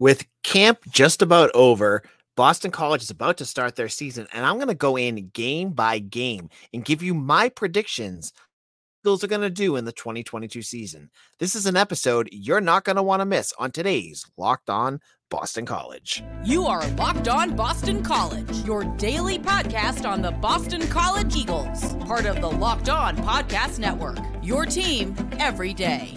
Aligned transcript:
With 0.00 0.26
camp 0.44 0.78
just 0.88 1.22
about 1.22 1.50
over, 1.54 2.04
Boston 2.36 2.70
College 2.70 3.02
is 3.02 3.10
about 3.10 3.36
to 3.38 3.44
start 3.44 3.74
their 3.74 3.88
season, 3.88 4.28
and 4.32 4.46
I'm 4.46 4.54
going 4.54 4.68
to 4.68 4.74
go 4.74 4.96
in 4.96 5.30
game 5.30 5.70
by 5.70 5.98
game 5.98 6.50
and 6.72 6.84
give 6.84 7.02
you 7.02 7.14
my 7.14 7.48
predictions. 7.48 8.32
Eagles 9.02 9.24
are 9.24 9.28
going 9.28 9.40
to 9.40 9.50
do 9.50 9.74
in 9.74 9.84
the 9.84 9.92
2022 9.92 10.62
season. 10.62 11.10
This 11.40 11.56
is 11.56 11.66
an 11.66 11.76
episode 11.76 12.28
you're 12.30 12.60
not 12.60 12.84
going 12.84 12.94
to 12.94 13.02
want 13.02 13.20
to 13.20 13.26
miss 13.26 13.52
on 13.58 13.72
today's 13.72 14.24
Locked 14.36 14.70
On 14.70 15.00
Boston 15.30 15.66
College. 15.66 16.22
You 16.44 16.66
are 16.66 16.86
Locked 16.90 17.26
On 17.26 17.56
Boston 17.56 18.04
College, 18.04 18.56
your 18.64 18.84
daily 18.98 19.40
podcast 19.40 20.08
on 20.08 20.22
the 20.22 20.30
Boston 20.30 20.86
College 20.86 21.34
Eagles, 21.34 21.96
part 22.04 22.26
of 22.26 22.40
the 22.40 22.50
Locked 22.50 22.88
On 22.88 23.16
Podcast 23.16 23.80
Network. 23.80 24.18
Your 24.42 24.64
team 24.64 25.16
every 25.40 25.74
day. 25.74 26.14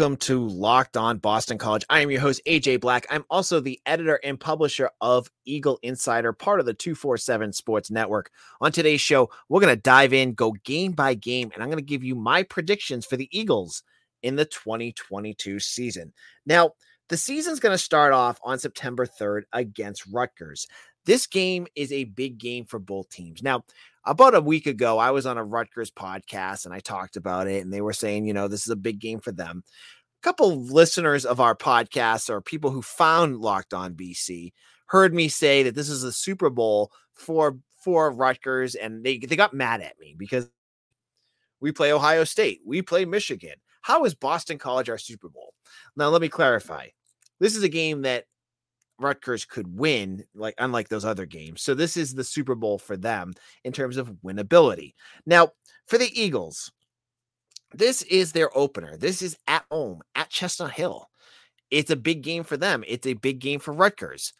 Welcome 0.00 0.16
to 0.16 0.48
Locked 0.48 0.96
On 0.96 1.18
Boston 1.18 1.58
College. 1.58 1.84
I 1.90 2.00
am 2.00 2.10
your 2.10 2.22
host, 2.22 2.40
AJ 2.46 2.80
Black. 2.80 3.06
I'm 3.10 3.26
also 3.28 3.60
the 3.60 3.78
editor 3.84 4.18
and 4.24 4.40
publisher 4.40 4.88
of 5.02 5.30
Eagle 5.44 5.78
Insider, 5.82 6.32
part 6.32 6.58
of 6.58 6.64
the 6.64 6.72
247 6.72 7.52
Sports 7.52 7.90
Network. 7.90 8.30
On 8.62 8.72
today's 8.72 9.02
show, 9.02 9.28
we're 9.50 9.60
going 9.60 9.76
to 9.76 9.82
dive 9.82 10.14
in, 10.14 10.32
go 10.32 10.52
game 10.64 10.92
by 10.92 11.12
game, 11.12 11.50
and 11.52 11.62
I'm 11.62 11.68
going 11.68 11.80
to 11.80 11.84
give 11.84 12.02
you 12.02 12.14
my 12.14 12.44
predictions 12.44 13.04
for 13.04 13.18
the 13.18 13.28
Eagles 13.30 13.82
in 14.22 14.36
the 14.36 14.46
2022 14.46 15.60
season. 15.60 16.14
Now, 16.46 16.70
the 17.10 17.18
season's 17.18 17.60
going 17.60 17.74
to 17.74 17.78
start 17.78 18.14
off 18.14 18.40
on 18.42 18.58
September 18.58 19.04
3rd 19.04 19.42
against 19.52 20.06
Rutgers. 20.06 20.66
This 21.10 21.26
game 21.26 21.66
is 21.74 21.90
a 21.90 22.04
big 22.04 22.38
game 22.38 22.66
for 22.66 22.78
both 22.78 23.08
teams. 23.08 23.42
Now, 23.42 23.64
about 24.04 24.36
a 24.36 24.40
week 24.40 24.68
ago, 24.68 24.98
I 24.98 25.10
was 25.10 25.26
on 25.26 25.38
a 25.38 25.44
Rutgers 25.44 25.90
podcast 25.90 26.66
and 26.66 26.72
I 26.72 26.78
talked 26.78 27.16
about 27.16 27.48
it, 27.48 27.64
and 27.64 27.72
they 27.72 27.80
were 27.80 27.92
saying, 27.92 28.26
you 28.26 28.32
know, 28.32 28.46
this 28.46 28.64
is 28.64 28.70
a 28.70 28.76
big 28.76 29.00
game 29.00 29.18
for 29.18 29.32
them. 29.32 29.64
A 29.66 30.22
couple 30.22 30.52
of 30.52 30.70
listeners 30.70 31.26
of 31.26 31.40
our 31.40 31.56
podcast 31.56 32.30
or 32.30 32.40
people 32.40 32.70
who 32.70 32.80
found 32.80 33.40
Locked 33.40 33.74
On 33.74 33.92
BC 33.94 34.52
heard 34.86 35.12
me 35.12 35.28
say 35.28 35.64
that 35.64 35.74
this 35.74 35.88
is 35.88 36.04
a 36.04 36.12
Super 36.12 36.48
Bowl 36.48 36.92
for 37.12 37.58
for 37.82 38.12
Rutgers, 38.12 38.76
and 38.76 39.02
they 39.02 39.18
they 39.18 39.34
got 39.34 39.52
mad 39.52 39.80
at 39.80 39.98
me 39.98 40.14
because 40.16 40.48
we 41.58 41.72
play 41.72 41.92
Ohio 41.92 42.22
State, 42.22 42.60
we 42.64 42.82
play 42.82 43.04
Michigan. 43.04 43.56
How 43.82 44.04
is 44.04 44.14
Boston 44.14 44.58
College 44.58 44.88
our 44.88 44.96
Super 44.96 45.28
Bowl? 45.28 45.54
Now, 45.96 46.10
let 46.10 46.22
me 46.22 46.28
clarify. 46.28 46.86
This 47.40 47.56
is 47.56 47.64
a 47.64 47.68
game 47.68 48.02
that 48.02 48.26
Rutgers 49.00 49.44
could 49.44 49.76
win, 49.76 50.24
like 50.34 50.54
unlike 50.58 50.88
those 50.88 51.04
other 51.04 51.26
games. 51.26 51.62
So 51.62 51.74
this 51.74 51.96
is 51.96 52.14
the 52.14 52.24
Super 52.24 52.54
Bowl 52.54 52.78
for 52.78 52.96
them 52.96 53.32
in 53.64 53.72
terms 53.72 53.96
of 53.96 54.16
winnability. 54.24 54.94
Now, 55.26 55.50
for 55.86 55.98
the 55.98 56.20
Eagles, 56.20 56.70
this 57.72 58.02
is 58.02 58.32
their 58.32 58.56
opener. 58.56 58.96
This 58.96 59.22
is 59.22 59.36
at 59.46 59.64
home 59.70 60.02
at 60.14 60.30
Chestnut 60.30 60.72
Hill. 60.72 61.08
It's 61.70 61.90
a 61.90 61.96
big 61.96 62.22
game 62.22 62.44
for 62.44 62.56
them. 62.56 62.84
It's 62.86 63.06
a 63.06 63.14
big 63.14 63.38
game 63.38 63.60
for 63.60 63.72
Rutgers. 63.72 64.32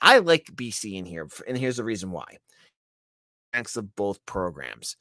I 0.00 0.18
like 0.18 0.44
BC 0.54 0.94
in 0.94 1.06
here, 1.06 1.28
and 1.48 1.56
here's 1.56 1.78
the 1.78 1.84
reason 1.84 2.10
why. 2.10 2.38
Thanks 3.52 3.76
of 3.76 3.94
both 3.96 4.24
programs. 4.26 4.96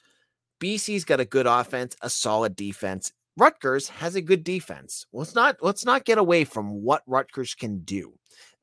BC's 0.62 1.04
got 1.04 1.20
a 1.20 1.26
good 1.26 1.48
offense, 1.48 1.96
a 2.02 2.10
solid 2.10 2.56
defense. 2.56 3.12
Rutgers 3.38 3.90
has 3.90 4.16
a 4.16 4.22
good 4.22 4.44
defense. 4.44 5.06
Let's 5.12 5.36
not 5.36 5.58
let's 5.62 5.84
not 5.84 6.06
get 6.06 6.18
away 6.18 6.46
from 6.46 6.82
what 6.82 7.04
Rutgers 7.06 7.54
can 7.54 7.80
do. 7.80 8.14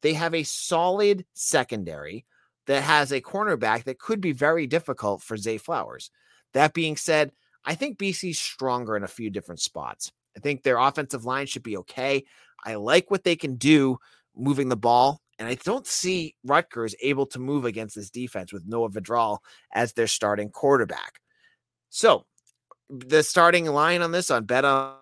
They 0.03 0.15
have 0.15 0.35
a 0.35 0.43
solid 0.43 1.25
secondary 1.33 2.27
that 2.67 2.83
has 2.83 3.13
a 3.13 3.21
cornerback 3.21 3.85
that 3.85 3.99
could 3.99 4.21
be 4.21 4.33
very 4.33 4.67
difficult 4.67 5.23
for 5.23 5.37
Zay 5.37 5.59
Flowers. 5.59 6.11
That 6.53 6.75
being 6.75 6.97
said, 6.97 7.33
I 7.65 7.75
think 7.75 7.99
BC's 7.99 8.39
stronger 8.39 8.97
in 8.97 9.05
a 9.05 9.09
few 9.09 9.31
different 9.31 9.61
spots. 9.61 10.13
I 10.37 10.41
think 10.41 10.63
their 10.63 10.79
offensive 10.79 11.25
line 11.25 11.47
should 11.47 11.63
be 11.63 11.77
okay. 11.79 12.25
I 12.65 12.75
like 12.75 13.11
what 13.11 13.25
they 13.25 13.37
can 13.37 13.57
do 13.57 13.99
moving 14.37 14.69
the 14.69 14.77
ball. 14.77 15.21
And 15.39 15.49
I 15.49 15.55
don't 15.55 15.87
see 15.87 16.37
Rutgers 16.45 16.95
able 17.03 17.27
to 17.27 17.39
move 17.39 17.65
against 17.65 17.97
this 17.97 18.11
defense 18.11 18.53
with 18.53 18.67
Noah 18.67 18.91
Vedral 18.91 19.39
as 19.73 19.93
their 19.93 20.07
starting 20.07 20.51
quarterback. 20.51 21.21
So 21.91 22.27
the 22.89 23.23
starting 23.23 23.67
line 23.67 24.03
on 24.03 24.13
this 24.13 24.31
on 24.31 24.45
bet 24.45 24.65
on 24.65 24.97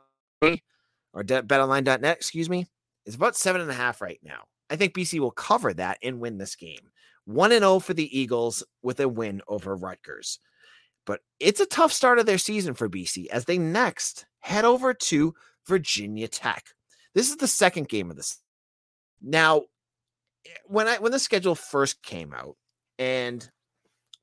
or 1.13 1.25
betonline.net, 1.25 2.17
excuse 2.17 2.49
me, 2.49 2.67
is 3.05 3.17
about 3.17 3.37
seven 3.37 3.61
and 3.61 3.71
a 3.71 3.75
half 3.75 4.01
right 4.01 4.21
now. 4.23 4.45
I 4.71 4.77
think 4.77 4.95
BC 4.95 5.19
will 5.19 5.33
cover 5.33 5.75
that 5.75 5.99
and 6.03 6.21
win 6.21 6.39
this 6.39 6.55
game. 6.57 6.91
1 7.27 7.53
and 7.53 7.63
0 7.63 7.81
for 7.81 7.95
the 7.95 8.19
Eagles 8.19 8.63
with 8.83 9.01
a 9.01 9.09
win 9.09 9.43
over 9.49 9.77
Rutgers. 9.77 10.39
But 11.07 11.21
it's 11.39 11.61
a 11.61 11.67
tough 11.67 11.93
start 11.93 12.19
of 12.19 12.27
their 12.27 12.39
season 12.39 12.75
for 12.75 12.89
BC 12.89 13.27
as 13.29 13.45
they 13.45 13.59
next 13.59 14.27
head 14.41 14.65
over 14.65 14.95
to 14.95 15.35
Virginia 15.67 16.29
Tech. 16.29 16.67
This 17.15 17.31
is 17.31 17.37
the 17.37 17.49
second 17.49 17.89
game 17.89 18.11
of 18.11 18.17
this. 18.17 18.39
Now, 19.21 19.65
when 20.67 20.89
I 20.89 20.99
when 20.99 21.13
the 21.13 21.19
schedule 21.19 21.55
first 21.55 22.03
came 22.03 22.33
out 22.33 22.57
and 22.99 23.49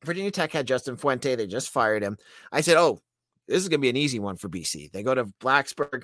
Virginia 0.04 0.32
Tech 0.32 0.52
had 0.52 0.68
Justin 0.68 0.98
Fuente, 0.98 1.36
they 1.36 1.48
just 1.48 1.70
fired 1.70 2.04
him. 2.04 2.18
I 2.52 2.62
said, 2.62 2.78
"Oh, 2.78 3.02
this 3.48 3.62
is 3.62 3.70
going 3.70 3.80
to 3.80 3.86
be 3.86 3.90
an 3.90 3.98
easy 3.98 4.20
one 4.20 4.38
for 4.38 4.50
BC." 4.50 4.92
They 4.92 5.04
go 5.04 5.14
to 5.14 5.26
Blacksburg 5.42 6.04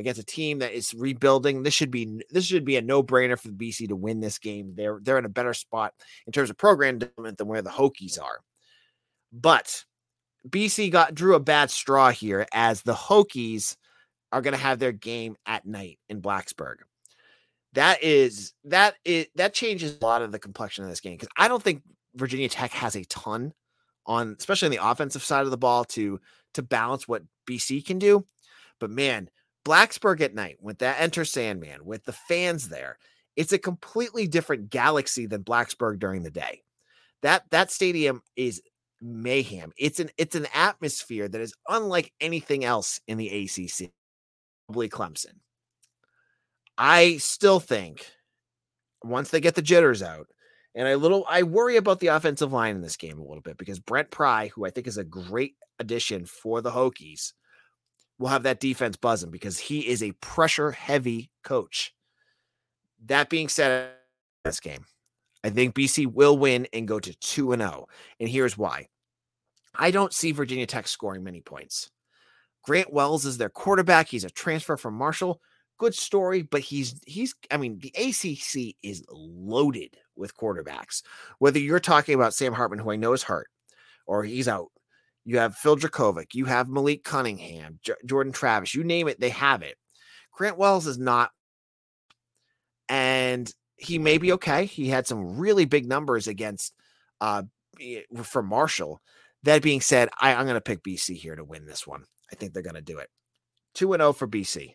against 0.00 0.20
a 0.20 0.24
team 0.24 0.58
that 0.58 0.72
is 0.72 0.94
rebuilding. 0.94 1.62
This 1.62 1.74
should 1.74 1.90
be 1.90 2.22
this 2.30 2.44
should 2.44 2.64
be 2.64 2.76
a 2.76 2.82
no 2.82 3.02
brainer 3.02 3.38
for 3.38 3.48
the 3.48 3.54
BC 3.54 3.88
to 3.88 3.96
win 3.96 4.20
this 4.20 4.38
game. 4.38 4.74
They're 4.74 4.98
they're 5.02 5.18
in 5.18 5.24
a 5.24 5.30
better 5.30 5.54
spot 5.54 5.94
in 6.26 6.32
terms 6.32 6.50
of 6.50 6.56
program 6.56 6.98
development 6.98 7.38
than 7.38 7.48
where 7.48 7.62
the 7.62 7.70
Hokies 7.70 8.20
are. 8.20 8.40
But 9.32 9.84
BC 10.48 10.90
got 10.90 11.14
drew 11.14 11.34
a 11.34 11.40
bad 11.40 11.70
straw 11.70 12.10
here 12.10 12.46
as 12.52 12.82
the 12.82 12.94
Hokies 12.94 13.76
are 14.32 14.42
going 14.42 14.52
to 14.52 14.58
have 14.58 14.78
their 14.78 14.92
game 14.92 15.36
at 15.46 15.66
night 15.66 15.98
in 16.08 16.22
Blacksburg. 16.22 16.76
That 17.74 18.02
is 18.02 18.52
that 18.64 18.96
is 19.04 19.26
that 19.36 19.54
changes 19.54 19.98
a 20.00 20.04
lot 20.04 20.22
of 20.22 20.32
the 20.32 20.38
complexion 20.38 20.84
of 20.84 20.90
this 20.90 21.00
game 21.00 21.14
because 21.14 21.28
I 21.36 21.48
don't 21.48 21.62
think 21.62 21.82
Virginia 22.14 22.48
Tech 22.48 22.72
has 22.72 22.96
a 22.96 23.04
ton 23.04 23.52
on, 24.06 24.36
especially 24.38 24.66
on 24.66 24.72
the 24.72 24.90
offensive 24.90 25.22
side 25.22 25.44
of 25.44 25.50
the 25.50 25.58
ball 25.58 25.84
to 25.84 26.20
to 26.54 26.62
balance 26.62 27.06
what 27.06 27.22
BC 27.48 27.84
can 27.86 27.98
do. 27.98 28.24
But 28.80 28.90
man, 28.90 29.30
Blacksburg 29.64 30.20
at 30.20 30.34
night 30.34 30.56
with 30.60 30.78
that 30.78 31.00
Enter 31.00 31.24
Sandman, 31.24 31.84
with 31.84 32.04
the 32.04 32.12
fans 32.12 32.68
there, 32.68 32.98
it's 33.36 33.52
a 33.52 33.58
completely 33.58 34.26
different 34.26 34.70
galaxy 34.70 35.26
than 35.26 35.44
Blacksburg 35.44 35.98
during 35.98 36.22
the 36.22 36.30
day. 36.30 36.62
That 37.22 37.44
that 37.50 37.70
stadium 37.70 38.22
is 38.36 38.62
mayhem. 39.00 39.72
It's 39.76 40.00
an 40.00 40.10
it's 40.16 40.34
an 40.34 40.46
atmosphere 40.54 41.28
that 41.28 41.40
is 41.40 41.54
unlike 41.68 42.12
anything 42.20 42.64
else 42.64 43.00
in 43.06 43.18
the 43.18 43.28
ACC. 43.28 43.90
Probably 44.66 44.88
Clemson. 44.88 45.34
I 46.78 47.18
still 47.18 47.60
think 47.60 48.06
once 49.04 49.30
they 49.30 49.40
get 49.40 49.54
the 49.54 49.62
jitters 49.62 50.02
out, 50.02 50.28
and 50.74 50.88
I 50.88 50.94
little 50.94 51.26
I 51.28 51.42
worry 51.42 51.76
about 51.76 52.00
the 52.00 52.08
offensive 52.08 52.52
line 52.52 52.76
in 52.76 52.82
this 52.82 52.96
game 52.96 53.18
a 53.18 53.24
little 53.24 53.42
bit 53.42 53.58
because 53.58 53.78
Brent 53.78 54.10
Pry, 54.10 54.48
who 54.48 54.64
I 54.64 54.70
think 54.70 54.86
is 54.86 54.98
a 54.98 55.04
great 55.04 55.56
addition 55.78 56.24
for 56.26 56.60
the 56.60 56.70
Hokies, 56.70 57.32
will 58.20 58.28
have 58.28 58.42
that 58.44 58.60
defense 58.60 58.96
buzzing 58.96 59.30
because 59.30 59.58
he 59.58 59.88
is 59.88 60.02
a 60.02 60.12
pressure 60.20 60.70
heavy 60.70 61.30
coach. 61.42 61.94
That 63.06 63.30
being 63.30 63.48
said, 63.48 63.92
this 64.44 64.60
game, 64.60 64.84
I 65.42 65.48
think 65.50 65.74
BC 65.74 66.06
will 66.06 66.36
win 66.36 66.68
and 66.72 66.86
go 66.86 67.00
to 67.00 67.18
2 67.18 67.52
and 67.52 67.62
0. 67.62 67.86
And 68.20 68.28
here's 68.28 68.58
why. 68.58 68.88
I 69.74 69.90
don't 69.90 70.12
see 70.12 70.32
Virginia 70.32 70.66
Tech 70.66 70.86
scoring 70.86 71.24
many 71.24 71.40
points. 71.40 71.90
Grant 72.62 72.92
Wells 72.92 73.24
is 73.24 73.38
their 73.38 73.48
quarterback. 73.48 74.08
He's 74.08 74.24
a 74.24 74.30
transfer 74.30 74.76
from 74.76 74.94
Marshall. 74.94 75.40
Good 75.78 75.94
story, 75.94 76.42
but 76.42 76.60
he's 76.60 77.00
he's 77.06 77.34
I 77.50 77.56
mean, 77.56 77.78
the 77.78 77.92
ACC 77.96 78.76
is 78.82 79.02
loaded 79.10 79.96
with 80.14 80.36
quarterbacks. 80.36 81.02
Whether 81.38 81.58
you're 81.58 81.80
talking 81.80 82.14
about 82.14 82.34
Sam 82.34 82.52
Hartman 82.52 82.80
who 82.80 82.90
I 82.90 82.96
know 82.96 83.14
is 83.14 83.22
hurt 83.22 83.48
or 84.06 84.24
he's 84.24 84.46
out 84.46 84.68
you 85.24 85.38
have 85.38 85.56
Phil 85.56 85.76
Jurkovec. 85.76 86.34
You 86.34 86.46
have 86.46 86.68
Malik 86.68 87.04
Cunningham, 87.04 87.78
J- 87.82 87.94
Jordan 88.06 88.32
Travis. 88.32 88.74
You 88.74 88.84
name 88.84 89.08
it, 89.08 89.20
they 89.20 89.30
have 89.30 89.62
it. 89.62 89.76
Grant 90.32 90.56
Wells 90.56 90.86
is 90.86 90.98
not, 90.98 91.30
and 92.88 93.52
he 93.76 93.98
may 93.98 94.18
be 94.18 94.32
okay. 94.32 94.64
He 94.64 94.88
had 94.88 95.06
some 95.06 95.38
really 95.38 95.64
big 95.64 95.86
numbers 95.86 96.28
against 96.28 96.74
uh 97.20 97.42
for 98.22 98.42
Marshall. 98.42 99.00
That 99.42 99.62
being 99.62 99.80
said, 99.80 100.08
I, 100.20 100.34
I'm 100.34 100.44
going 100.44 100.54
to 100.54 100.60
pick 100.60 100.82
BC 100.82 101.16
here 101.16 101.34
to 101.34 101.44
win 101.44 101.64
this 101.64 101.86
one. 101.86 102.04
I 102.30 102.36
think 102.36 102.52
they're 102.52 102.62
going 102.62 102.74
to 102.74 102.82
do 102.82 102.98
it. 102.98 103.08
2 103.74 103.92
0 103.92 104.12
for 104.12 104.28
BC. 104.28 104.74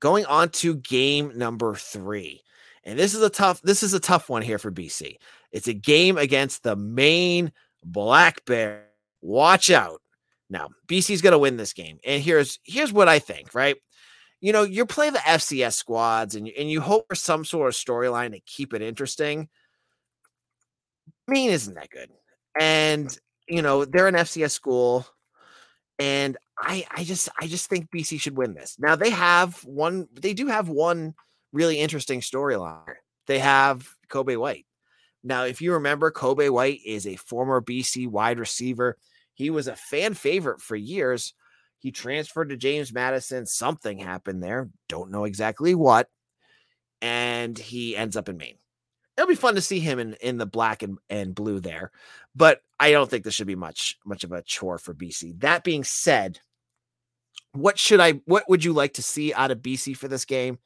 Going 0.00 0.26
on 0.26 0.48
to 0.50 0.76
game 0.76 1.32
number 1.36 1.74
three. 1.74 2.42
And 2.84 2.98
this 2.98 3.14
is 3.14 3.22
a 3.22 3.30
tough, 3.30 3.62
this 3.62 3.82
is 3.82 3.94
a 3.94 4.00
tough 4.00 4.28
one 4.28 4.42
here 4.42 4.58
for 4.58 4.70
BC. 4.70 5.16
It's 5.52 5.68
a 5.68 5.72
game 5.72 6.18
against 6.18 6.62
the 6.62 6.76
Maine 6.76 7.52
Black 7.84 8.44
Bear. 8.44 8.86
Watch 9.22 9.70
out. 9.70 10.00
Now, 10.50 10.68
BC's 10.88 11.22
going 11.22 11.32
to 11.32 11.38
win 11.38 11.56
this 11.56 11.72
game. 11.72 11.98
And 12.04 12.22
here's 12.22 12.58
here's 12.64 12.92
what 12.92 13.08
I 13.08 13.18
think, 13.18 13.54
right? 13.54 13.76
you 14.44 14.52
know, 14.52 14.62
you 14.62 14.84
play 14.84 15.08
the 15.08 15.20
FCS 15.20 15.72
squads 15.72 16.34
and, 16.34 16.46
and 16.58 16.70
you 16.70 16.82
hope 16.82 17.06
for 17.08 17.14
some 17.14 17.46
sort 17.46 17.68
of 17.68 17.74
storyline 17.74 18.32
to 18.32 18.40
keep 18.40 18.74
it 18.74 18.82
interesting. 18.82 19.48
Maine 21.26 21.48
isn't 21.48 21.72
that 21.72 21.88
good. 21.88 22.10
And, 22.60 23.18
you 23.48 23.62
know, 23.62 23.86
they're 23.86 24.06
an 24.06 24.16
FCS 24.16 24.50
school. 24.50 25.06
And 25.98 26.36
I 26.58 26.84
I 26.90 27.04
just 27.04 27.30
I 27.40 27.46
just 27.46 27.70
think 27.70 27.88
BC 27.90 28.20
should 28.20 28.36
win 28.36 28.52
this. 28.52 28.76
Now 28.78 28.96
they 28.96 29.08
have 29.08 29.64
one, 29.64 30.08
they 30.12 30.34
do 30.34 30.48
have 30.48 30.68
one 30.68 31.14
really 31.54 31.78
interesting 31.78 32.20
storyline. 32.20 32.82
They 33.26 33.38
have 33.38 33.88
Kobe 34.10 34.36
White. 34.36 34.66
Now, 35.24 35.44
if 35.44 35.62
you 35.62 35.72
remember, 35.72 36.10
Kobe 36.10 36.50
White 36.50 36.80
is 36.84 37.06
a 37.06 37.16
former 37.16 37.62
BC 37.62 38.06
wide 38.06 38.38
receiver. 38.38 38.98
He 39.32 39.48
was 39.48 39.66
a 39.66 39.74
fan 39.74 40.12
favorite 40.12 40.60
for 40.60 40.76
years. 40.76 41.32
He 41.78 41.90
transferred 41.90 42.50
to 42.50 42.56
James 42.56 42.92
Madison. 42.92 43.46
Something 43.46 43.98
happened 43.98 44.42
there. 44.42 44.68
Don't 44.88 45.10
know 45.10 45.24
exactly 45.24 45.74
what. 45.74 46.08
And 47.00 47.58
he 47.58 47.96
ends 47.96 48.16
up 48.16 48.28
in 48.28 48.36
Maine. 48.36 48.58
It'll 49.16 49.28
be 49.28 49.34
fun 49.34 49.54
to 49.54 49.60
see 49.60 49.80
him 49.80 49.98
in, 49.98 50.14
in 50.14 50.38
the 50.38 50.46
black 50.46 50.82
and, 50.82 50.98
and 51.08 51.34
blue 51.34 51.60
there. 51.60 51.90
But 52.34 52.60
I 52.78 52.90
don't 52.90 53.08
think 53.08 53.24
this 53.24 53.34
should 53.34 53.46
be 53.46 53.54
much 53.54 53.96
much 54.04 54.24
of 54.24 54.32
a 54.32 54.42
chore 54.42 54.78
for 54.78 54.94
BC. 54.94 55.40
That 55.40 55.64
being 55.64 55.84
said, 55.84 56.40
what 57.52 57.78
should 57.78 58.00
I 58.00 58.20
what 58.24 58.48
would 58.48 58.64
you 58.64 58.72
like 58.72 58.94
to 58.94 59.02
see 59.02 59.32
out 59.32 59.50
of 59.50 59.58
BC 59.58 59.96
for 59.96 60.08
this 60.08 60.24
game? 60.24 60.58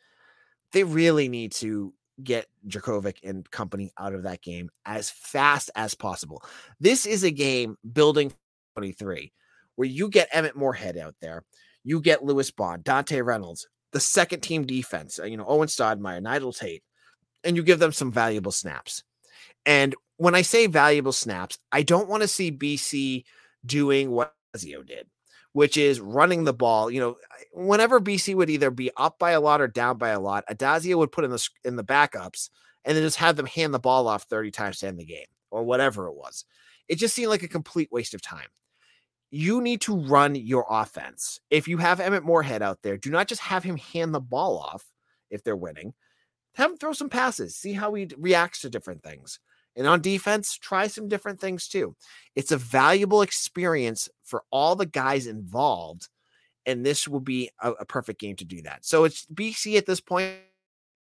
They 0.72 0.84
really 0.84 1.28
need 1.28 1.52
to 1.52 1.93
get 2.23 2.47
Jurkovec 2.67 3.17
and 3.23 3.49
company 3.50 3.93
out 3.99 4.15
of 4.15 4.25
that 4.25 4.43
game 4.43 4.70
as 4.85 5.11
fast 5.11 5.70
as 5.76 5.94
possible. 5.94 6.43
This 6.81 7.06
is 7.06 7.23
a 7.23 7.31
game 7.31 7.76
building 7.93 8.32
23 8.76 9.32
where 9.76 9.88
you 9.88 10.09
get 10.09 10.29
Emmett 10.32 10.56
Morehead 10.56 10.97
out 10.97 11.15
there, 11.20 11.44
you 11.85 12.00
get 12.00 12.25
Lewis 12.25 12.50
Bond, 12.50 12.85
Dante 12.85 13.20
Reynolds, 13.20 13.69
the 13.93 14.00
second 14.00 14.41
team 14.41 14.67
defense, 14.67 15.19
uh, 15.19 15.25
you 15.25 15.37
know, 15.37 15.47
Owen 15.47 15.69
Stodmeyer, 15.69 16.20
Nigel 16.20 16.53
Tate, 16.53 16.82
and 17.44 17.56
you 17.56 17.62
give 17.62 17.79
them 17.79 17.93
some 17.93 18.12
valuable 18.12 18.53
snaps. 18.53 19.05
And 19.65 19.94
when 20.17 20.35
I 20.35 20.43
say 20.43 20.67
valuable 20.67 21.12
snaps, 21.12 21.59
I 21.70 21.82
don't 21.82 22.09
want 22.09 22.23
to 22.23 22.29
see 22.29 22.50
BC 22.50 23.25
doing 23.65 24.11
what 24.11 24.35
Addazio 24.56 24.87
did, 24.87 25.06
which 25.58 25.76
is 25.76 26.00
running 26.00 26.44
the 26.44 26.52
ball. 26.52 26.88
You 26.88 27.00
know, 27.00 27.16
whenever 27.52 27.99
BC 27.99 28.37
would 28.37 28.49
either 28.49 28.70
be 28.70 28.93
up 28.96 29.19
by 29.19 29.32
a 29.32 29.40
lot 29.40 29.60
or 29.60 29.66
down 29.66 29.99
by 29.99 30.10
a 30.10 30.20
lot, 30.20 30.44
Addazio 30.49 30.96
would 30.99 31.10
put 31.10 31.25
in 31.25 31.32
the 31.32 31.49
in 31.64 31.75
the 31.75 31.82
backups 31.82 32.49
and 32.84 32.96
then 32.96 33.02
just 33.02 33.16
have 33.16 33.34
them 33.34 33.46
hand 33.46 33.75
the 33.75 33.81
ball 33.81 34.06
off 34.06 34.22
30 34.22 34.52
times 34.52 34.78
to 34.78 34.87
end 34.87 35.00
the 35.00 35.05
game 35.05 35.26
or 35.50 35.64
whatever 35.64 36.06
it 36.06 36.14
was. 36.14 36.44
It 36.87 36.96
just 36.99 37.12
seemed 37.12 37.31
like 37.31 37.43
a 37.43 37.49
complete 37.49 37.88
waste 37.90 38.14
of 38.14 38.22
time 38.22 38.46
you 39.31 39.60
need 39.60 39.81
to 39.82 39.94
run 39.94 40.34
your 40.34 40.64
offense. 40.70 41.40
If 41.50 41.69
you 41.69 41.76
have 41.78 42.00
Emmett 42.00 42.25
Morehead 42.25 42.62
out 42.62 42.78
there, 42.82 42.96
do 42.96 43.10
not 43.10 43.28
just 43.28 43.43
have 43.43 43.62
him 43.62 43.76
hand 43.76 44.14
the 44.14 44.20
ball 44.20 44.58
off 44.58 44.84
if 45.31 45.43
they're 45.44 45.56
winning. 45.56 45.93
Have 46.55 46.70
him 46.70 46.76
throw 46.78 46.93
some 46.93 47.10
passes, 47.10 47.55
see 47.55 47.75
how 47.75 47.93
he 47.93 48.08
reacts 48.16 48.62
to 48.62 48.70
different 48.70 49.02
things. 49.02 49.38
And 49.79 49.87
on 49.87 50.03
defense, 50.03 50.59
try 50.59 50.89
some 50.89 51.09
different 51.09 51.41
things 51.41 51.69
too. 51.69 51.95
It's 52.35 52.53
a 52.53 52.59
valuable 52.59 53.23
experience 53.23 54.09
for 54.25 54.43
all 54.51 54.77
the 54.77 54.87
guys 54.87 55.27
involved. 55.27 56.09
And 56.67 56.85
this 56.85 57.09
will 57.09 57.21
be 57.21 57.51
a, 57.63 57.71
a 57.73 57.85
perfect 57.87 58.21
game 58.21 58.37
to 58.37 58.45
do 58.45 58.61
that. 58.63 58.85
So 58.85 59.05
it's 59.05 59.25
BC 59.27 59.79
at 59.79 59.87
this 59.87 60.01
point. 60.01 60.35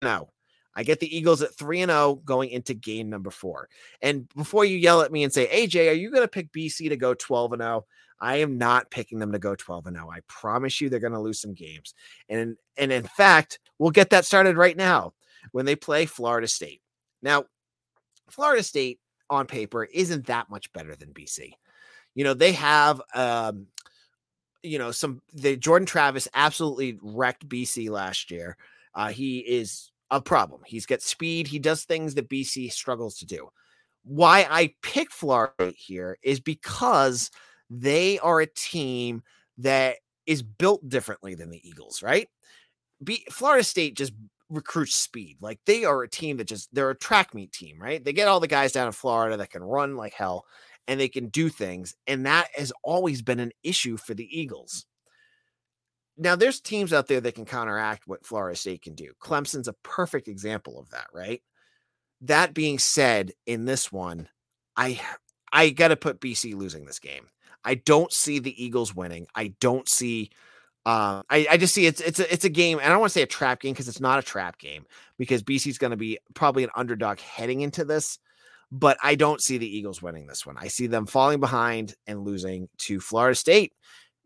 Now, 0.00 0.28
I 0.74 0.84
get 0.84 1.00
the 1.00 1.14
Eagles 1.14 1.42
at 1.42 1.54
3 1.54 1.82
and 1.82 1.90
0 1.90 2.22
going 2.24 2.50
into 2.50 2.72
game 2.72 3.10
number 3.10 3.30
4. 3.30 3.68
And 4.00 4.28
before 4.36 4.64
you 4.64 4.78
yell 4.78 5.02
at 5.02 5.12
me 5.12 5.24
and 5.24 5.32
say, 5.32 5.48
"AJ, 5.48 5.90
are 5.90 5.94
you 5.94 6.10
going 6.10 6.22
to 6.22 6.28
pick 6.28 6.52
BC 6.52 6.88
to 6.88 6.96
go 6.96 7.12
12 7.12 7.54
and 7.54 7.62
0?" 7.62 7.84
I 8.20 8.36
am 8.36 8.58
not 8.58 8.90
picking 8.90 9.18
them 9.18 9.32
to 9.32 9.38
go 9.38 9.54
12 9.54 9.86
and 9.86 9.96
0. 9.96 10.10
I 10.10 10.20
promise 10.28 10.80
you 10.80 10.88
they're 10.88 11.00
going 11.00 11.12
to 11.12 11.18
lose 11.18 11.40
some 11.40 11.54
games. 11.54 11.94
And 12.28 12.56
and 12.76 12.92
in 12.92 13.02
fact, 13.02 13.58
we'll 13.78 13.90
get 13.90 14.10
that 14.10 14.24
started 14.24 14.56
right 14.56 14.76
now 14.76 15.12
when 15.52 15.66
they 15.66 15.76
play 15.76 16.06
Florida 16.06 16.46
State. 16.46 16.82
Now, 17.22 17.46
Florida 18.30 18.62
State 18.62 19.00
on 19.28 19.46
paper 19.46 19.84
isn't 19.84 20.26
that 20.26 20.50
much 20.50 20.72
better 20.72 20.96
than 20.96 21.12
BC. 21.12 21.52
You 22.14 22.24
know, 22.24 22.34
they 22.34 22.52
have 22.52 23.00
um 23.14 23.66
you 24.62 24.78
know, 24.78 24.90
some 24.90 25.22
the 25.32 25.56
Jordan 25.56 25.86
Travis 25.86 26.28
absolutely 26.34 26.98
wrecked 27.02 27.48
BC 27.48 27.88
last 27.88 28.30
year. 28.30 28.56
Uh, 28.94 29.08
he 29.08 29.38
is 29.38 29.90
a 30.10 30.20
problem. 30.20 30.60
He's 30.66 30.86
got 30.86 31.02
speed. 31.02 31.46
He 31.46 31.58
does 31.58 31.84
things 31.84 32.14
that 32.14 32.28
BC 32.28 32.72
struggles 32.72 33.16
to 33.18 33.26
do. 33.26 33.48
Why 34.02 34.46
I 34.50 34.74
pick 34.82 35.10
Florida 35.12 35.72
here 35.76 36.18
is 36.22 36.40
because 36.40 37.30
they 37.68 38.18
are 38.18 38.40
a 38.40 38.46
team 38.46 39.22
that 39.58 39.96
is 40.26 40.42
built 40.42 40.88
differently 40.88 41.34
than 41.34 41.50
the 41.50 41.66
Eagles, 41.66 42.02
right? 42.02 42.28
Be, 43.02 43.24
Florida 43.30 43.64
State 43.64 43.96
just 43.96 44.12
recruits 44.50 44.96
speed. 44.96 45.38
Like 45.40 45.60
they 45.64 45.84
are 45.84 46.02
a 46.02 46.08
team 46.08 46.36
that 46.36 46.48
just 46.48 46.68
they're 46.74 46.90
a 46.90 46.98
track 46.98 47.34
meet 47.34 47.52
team, 47.52 47.80
right? 47.80 48.04
They 48.04 48.12
get 48.12 48.28
all 48.28 48.40
the 48.40 48.46
guys 48.46 48.72
down 48.72 48.86
in 48.86 48.92
Florida 48.92 49.36
that 49.38 49.50
can 49.50 49.62
run 49.62 49.96
like 49.96 50.12
hell 50.12 50.44
and 50.86 50.98
they 50.98 51.08
can 51.08 51.28
do 51.28 51.48
things. 51.48 51.94
And 52.06 52.26
that 52.26 52.48
has 52.54 52.72
always 52.82 53.22
been 53.22 53.40
an 53.40 53.52
issue 53.62 53.96
for 53.96 54.12
the 54.12 54.28
Eagles. 54.38 54.86
Now, 56.18 56.36
there's 56.36 56.60
teams 56.60 56.92
out 56.92 57.06
there 57.06 57.20
that 57.22 57.34
can 57.34 57.46
counteract 57.46 58.06
what 58.06 58.26
Florida 58.26 58.54
State 58.54 58.82
can 58.82 58.94
do. 58.94 59.12
Clemson's 59.22 59.68
a 59.68 59.72
perfect 59.82 60.28
example 60.28 60.78
of 60.78 60.90
that, 60.90 61.06
right? 61.14 61.40
That 62.20 62.52
being 62.52 62.78
said, 62.78 63.32
in 63.46 63.64
this 63.64 63.90
one, 63.90 64.28
I 64.76 65.00
I 65.52 65.70
got 65.70 65.88
to 65.88 65.96
put 65.96 66.20
BC 66.20 66.54
losing 66.54 66.84
this 66.84 66.98
game. 66.98 67.28
I 67.64 67.76
don't 67.76 68.12
see 68.12 68.38
the 68.38 68.62
Eagles 68.62 68.94
winning. 68.94 69.26
I 69.34 69.54
don't 69.60 69.88
see. 69.88 70.30
Uh, 70.86 71.22
I, 71.28 71.46
I 71.50 71.56
just 71.58 71.74
see 71.74 71.86
it's 71.86 72.00
it's 72.00 72.20
a 72.20 72.32
it's 72.32 72.44
a 72.44 72.50
game, 72.50 72.78
and 72.78 72.86
I 72.86 72.90
don't 72.90 73.00
want 73.00 73.10
to 73.10 73.18
say 73.18 73.22
a 73.22 73.26
trap 73.26 73.60
game 73.60 73.72
because 73.72 73.88
it's 73.88 74.00
not 74.00 74.18
a 74.18 74.22
trap 74.22 74.58
game 74.58 74.86
because 75.18 75.42
BC's 75.42 75.78
going 75.78 75.90
to 75.90 75.96
be 75.96 76.18
probably 76.34 76.64
an 76.64 76.70
underdog 76.74 77.18
heading 77.20 77.60
into 77.60 77.84
this, 77.84 78.18
but 78.72 78.96
I 79.02 79.14
don't 79.14 79.42
see 79.42 79.58
the 79.58 79.76
Eagles 79.76 80.00
winning 80.00 80.26
this 80.26 80.46
one. 80.46 80.56
I 80.58 80.68
see 80.68 80.86
them 80.86 81.06
falling 81.06 81.38
behind 81.38 81.94
and 82.06 82.24
losing 82.24 82.68
to 82.78 82.98
Florida 82.98 83.34
State, 83.34 83.74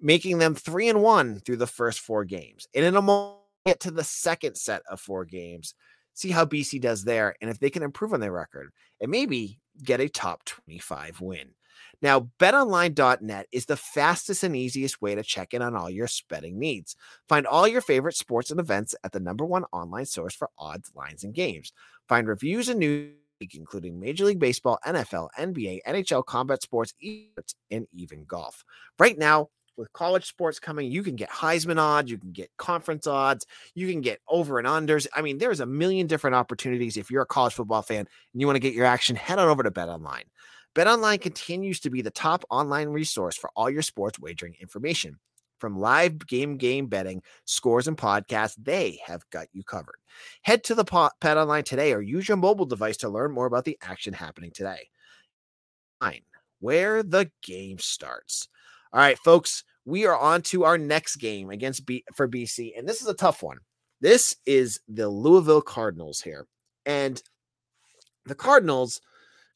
making 0.01 0.39
them 0.39 0.55
three 0.55 0.89
and 0.89 1.03
one 1.03 1.41
through 1.41 1.57
the 1.57 1.67
first 1.67 1.99
four 1.99 2.25
games. 2.25 2.69
And 2.73 2.85
in 2.85 2.95
a 2.95 3.03
moment, 3.03 3.41
get 3.67 3.81
to 3.81 3.91
the 3.91 4.05
second 4.05 4.57
set 4.57 4.83
of 4.89 5.01
four 5.01 5.25
games, 5.25 5.75
see 6.13 6.31
how 6.31 6.45
BC 6.45 6.81
does 6.81 7.03
there, 7.03 7.35
and 7.41 7.51
if 7.51 7.59
they 7.59 7.71
can 7.71 7.83
improve 7.83 8.13
on 8.13 8.21
their 8.21 8.33
record, 8.33 8.71
and 9.01 9.11
maybe 9.11 9.59
get 9.83 10.01
a 10.01 10.09
top 10.09 10.45
twenty 10.45 10.79
five 10.79 11.21
win. 11.21 11.49
Now, 12.03 12.29
betonline.net 12.39 13.47
is 13.53 13.67
the 13.67 13.77
fastest 13.77 14.43
and 14.43 14.55
easiest 14.55 15.01
way 15.01 15.15
to 15.15 15.23
check 15.23 15.55
in 15.55 15.63
on 15.63 15.75
all 15.75 15.91
your 15.91 16.09
betting 16.29 16.59
needs. 16.59 16.97
Find 17.29 17.47
all 17.47 17.67
your 17.67 17.81
favorite 17.81 18.17
sports 18.17 18.51
and 18.51 18.61
events 18.61 18.95
at 19.05 19.13
the 19.13 19.21
number 19.21 19.45
one 19.45 19.65
online 19.73 20.07
source 20.07 20.35
for 20.35 20.51
odds, 20.59 20.91
lines, 20.95 21.25
and 21.25 21.35
games. 21.35 21.73
Find 22.09 22.29
reviews 22.29 22.69
and 22.69 22.81
news, 22.81 23.13
including 23.55 23.99
Major 23.99 24.25
League 24.27 24.39
Baseball, 24.39 24.79
NFL, 24.87 25.29
NBA, 25.39 25.81
NHL, 25.87 26.25
combat 26.25 26.63
sports, 26.63 26.95
and 27.71 27.87
even 27.93 28.25
golf. 28.25 28.65
Right 28.99 29.19
now, 29.19 29.49
with 29.77 29.93
college 29.93 30.27
sports 30.27 30.59
coming, 30.59 30.91
you 30.91 31.03
can 31.03 31.17
get 31.17 31.31
Heisman 31.31 31.79
odds, 31.79 32.11
you 32.11 32.19
can 32.19 32.33
get 32.33 32.51
conference 32.57 33.07
odds, 33.07 33.47
you 33.75 33.89
can 33.89 34.01
get 34.01 34.21
over 34.29 34.59
and 34.59 34.69
unders. 34.69 35.07
I 35.15 35.23
mean, 35.23 35.39
there's 35.39 35.61
a 35.61 35.67
million 35.67 36.07
different 36.07 36.37
opportunities. 36.37 36.97
If 36.97 37.11
you're 37.11 37.23
a 37.23 37.27
college 37.27 37.55
football 37.55 37.83
fan 37.83 38.01
and 38.01 38.41
you 38.41 38.47
want 38.47 38.57
to 38.57 38.61
get 38.61 38.75
your 38.75 38.87
action, 38.87 39.17
head 39.17 39.39
on 39.39 39.49
over 39.49 39.63
to 39.63 39.71
Bet 39.71 39.89
Online. 39.89 40.25
BetOnline 40.75 41.21
continues 41.21 41.79
to 41.81 41.91
be 41.91 42.03
the 42.03 42.11
top 42.11 42.45
online 42.51 42.89
resource 42.89 43.37
for 43.37 43.51
all 43.55 43.71
your 43.71 43.83
sports 43.83 44.19
wagering 44.19 44.57
information. 44.61 45.19
From 45.59 45.79
live 45.79 46.27
game 46.27 46.57
game 46.57 46.89
betting, 46.89 47.23
scores, 47.45 47.87
and 47.87 47.97
podcasts, 47.97 48.57
they 48.61 49.01
have 49.07 49.23
got 49.31 49.47
you 49.53 49.63
covered. 49.63 49.95
Head 50.43 50.65
to 50.65 50.75
the 50.75 50.85
Bet 51.21 51.37
Online 51.39 51.63
today 51.63 51.93
or 51.93 52.03
use 52.03 52.29
your 52.29 52.37
mobile 52.37 52.67
device 52.67 52.97
to 52.99 53.09
learn 53.09 53.33
more 53.33 53.47
about 53.47 53.65
the 53.65 53.79
action 53.81 54.13
happening 54.13 54.51
today. 54.51 54.89
Fine, 56.01 56.23
where 56.59 57.03
the 57.05 57.31
game 57.43 57.79
starts. 57.79 58.49
All 58.93 59.01
right, 59.01 59.19
folks, 59.19 59.63
we 59.85 60.07
are 60.07 60.19
on 60.19 60.43
to 60.43 60.65
our 60.65 60.77
next 60.77 61.17
game 61.17 61.51
against 61.51 61.87
B 61.87 62.05
for 62.15 62.29
BC, 62.29 62.77
and 62.77 62.87
this 62.87 63.01
is 63.01 63.07
a 63.07 63.15
tough 63.15 63.43
one. 63.43 63.59
This 64.01 64.37
is 64.45 64.81
the 64.89 65.09
Louisville 65.09 65.63
Cardinals 65.63 66.21
here, 66.21 66.49
and 66.85 67.23
the 68.27 68.35
Cardinals– 68.35 69.01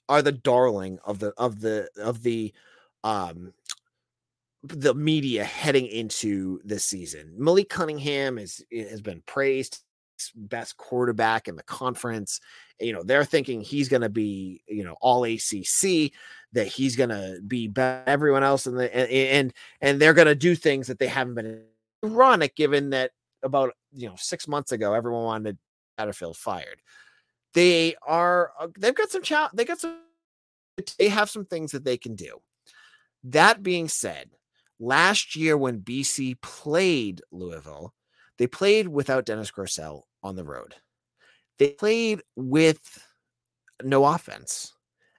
are 0.08 0.22
the 0.22 0.32
darling 0.32 0.98
of 1.04 1.18
the 1.18 1.32
of 1.36 1.60
the 1.60 1.88
of 1.96 2.22
the 2.22 2.52
um 3.04 3.52
the 4.62 4.94
media 4.94 5.44
heading 5.44 5.86
into 5.86 6.60
this 6.64 6.84
season. 6.84 7.32
Malik 7.38 7.68
Cunningham 7.68 8.38
is 8.38 8.64
has 8.72 9.00
been 9.00 9.22
praised 9.26 9.82
best 10.34 10.76
quarterback 10.76 11.48
in 11.48 11.56
the 11.56 11.62
conference. 11.62 12.40
You 12.80 12.92
know, 12.92 13.02
they're 13.02 13.24
thinking 13.24 13.60
he's 13.60 13.88
going 13.88 14.02
to 14.02 14.08
be, 14.08 14.62
you 14.66 14.84
know, 14.84 14.96
all 15.00 15.24
ACC, 15.24 16.12
that 16.52 16.66
he's 16.66 16.96
going 16.96 17.10
to 17.10 17.40
be 17.46 17.68
better 17.68 18.02
everyone 18.06 18.42
else 18.42 18.66
in 18.66 18.74
the 18.74 18.94
and 18.94 19.52
and 19.80 20.00
they're 20.00 20.14
going 20.14 20.26
to 20.26 20.34
do 20.34 20.54
things 20.54 20.86
that 20.88 20.98
they 20.98 21.06
haven't 21.06 21.34
been 21.34 21.62
ironic 22.04 22.56
given 22.56 22.90
that 22.90 23.12
about, 23.42 23.74
you 23.92 24.08
know, 24.08 24.16
6 24.16 24.48
months 24.48 24.72
ago 24.72 24.92
everyone 24.94 25.24
wanted 25.24 25.58
Satterfield 25.98 26.36
fired 26.36 26.80
they 27.58 27.96
are 28.06 28.52
uh, 28.60 28.68
they've 28.78 28.94
got 28.94 29.10
some 29.10 29.22
they 29.52 29.64
got 29.64 29.80
some 29.80 29.96
they 30.96 31.08
have 31.08 31.28
some 31.28 31.44
things 31.44 31.72
that 31.72 31.82
they 31.82 31.96
can 31.98 32.14
do. 32.14 32.38
That 33.24 33.64
being 33.64 33.88
said, 33.88 34.30
last 34.78 35.34
year 35.34 35.56
when 35.56 35.80
BC 35.80 36.40
played 36.40 37.20
Louisville, 37.32 37.94
They 38.38 38.46
played 38.46 38.86
without 38.86 39.26
Dennis 39.26 39.50
Grosel 39.50 40.02
on 40.22 40.36
the 40.36 40.44
road. 40.44 40.76
They 41.58 41.70
played 41.70 42.22
with 42.36 43.04
no 43.82 44.04
offense. 44.04 44.72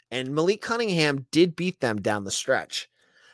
And 0.09 0.33
Malik 0.33 0.61
Cunningham 0.61 1.27
did 1.31 1.57
beat 1.57 1.81
them 1.81 2.01
down 2.01 2.23
the 2.23 2.31
stretch. 2.31 2.89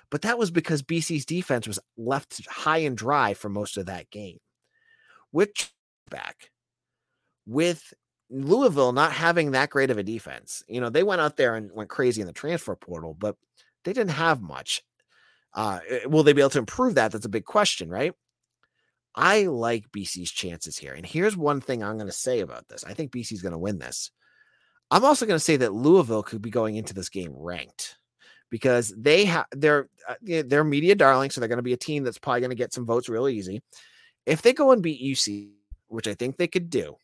But 0.10 0.24
that 0.24 0.40
was 0.40 0.50
because 0.50 0.82
BC's 0.82 1.26
defense 1.26 1.68
was 1.68 1.80
left 1.96 2.44
high 2.48 2.80
and 2.80 2.98
dry 2.98 3.36
for 3.36 3.50
most 3.50 3.78
of 3.78 3.86
that 3.86 4.10
game. 4.10 4.40
With 5.32 5.52
back, 6.10 6.50
with 7.46 7.94
Louisville 8.30 8.92
not 8.92 9.12
having 9.12 9.52
that 9.52 9.70
great 9.70 9.92
of 9.92 9.98
a 9.98 10.04
defense, 10.04 10.64
you 10.68 10.82
know, 10.82 10.90
they 10.90 11.04
went 11.04 11.22
out 11.22 11.38
there 11.38 11.56
and 11.56 11.72
went 11.74 11.90
crazy 11.90 12.22
in 12.22 12.28
the 12.28 12.34
transfer 12.34 12.76
portal, 12.76 13.16
but 13.18 13.36
they 13.84 13.94
didn't 13.94 14.12
have 14.12 14.42
much. 14.42 14.84
Uh, 15.54 15.80
eh, 15.90 16.06
will 16.06 16.24
they 16.24 16.34
be 16.34 16.42
able 16.42 16.50
to 16.52 16.60
improve 16.60 16.96
that? 16.96 17.12
That's 17.12 17.26
a 17.26 17.30
big 17.30 17.46
question, 17.46 17.90
right? 17.90 18.14
I 19.16 19.44
like 19.44 19.92
BC's 19.92 20.32
chances 20.32 20.78
here. 20.78 20.94
And 20.94 21.06
here's 21.06 21.38
one 21.38 21.62
thing 21.62 21.82
I'm 21.82 21.98
going 21.98 22.08
to 22.08 22.14
say 22.14 22.42
about 22.42 22.68
this 22.68 22.84
I 22.84 22.94
think 22.94 23.12
BC's 23.12 23.42
going 23.42 23.54
to 23.54 23.58
win 23.58 23.80
this. 23.80 24.12
I'm 24.92 25.06
also 25.06 25.26
going 25.26 25.38
to 25.38 25.44
say 25.44 25.58
that 25.58 25.74
Louisville 25.74 26.24
could 26.24 26.42
be 26.42 26.50
going 26.50 26.76
into 26.76 26.94
this 26.94 27.10
game 27.10 27.34
ranked 27.36 27.98
because 28.50 28.94
they 28.98 29.26
have 29.26 29.46
they're 29.52 29.90
uh, 30.08 30.16
they're 30.22 30.64
media 30.64 30.96
darling, 30.96 31.30
so 31.30 31.40
they're 31.40 31.48
going 31.48 31.58
to 31.58 31.64
be 31.64 31.74
a 31.74 31.78
team 31.78 32.04
that's 32.04 32.20
probably 32.20 32.42
going 32.42 32.50
to 32.52 32.56
get 32.56 32.74
some 32.74 32.86
votes 32.86 33.10
real 33.10 33.28
easy. 33.28 33.62
If 34.26 34.42
they 34.42 34.54
go 34.54 34.72
and 34.72 34.82
beat 34.82 35.02
UC, 35.02 35.52
which 35.88 36.08
I 36.08 36.14
think 36.14 36.38
they 36.38 36.48
could 36.48 36.70
do, 36.70 36.98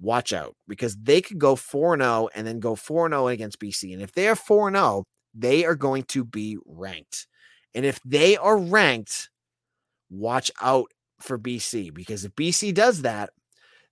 watch 0.00 0.32
out 0.32 0.54
because 0.66 0.96
they 0.96 1.20
could 1.20 1.38
go 1.38 1.56
4 1.56 1.98
0 1.98 2.28
and 2.34 2.46
then 2.46 2.60
go 2.60 2.74
4 2.74 3.08
0 3.08 3.28
against 3.28 3.60
BC. 3.60 3.92
And 3.92 4.02
if 4.02 4.12
they 4.12 4.28
are 4.28 4.36
4 4.36 4.70
0, 4.70 5.04
they 5.34 5.64
are 5.64 5.74
going 5.74 6.04
to 6.04 6.24
be 6.24 6.58
ranked. 6.66 7.26
And 7.74 7.84
if 7.84 8.00
they 8.04 8.36
are 8.36 8.58
ranked, 8.58 9.30
watch 10.10 10.50
out 10.60 10.90
for 11.20 11.38
BC 11.38 11.92
because 11.92 12.24
if 12.24 12.34
BC 12.34 12.74
does 12.74 13.02
that, 13.02 13.30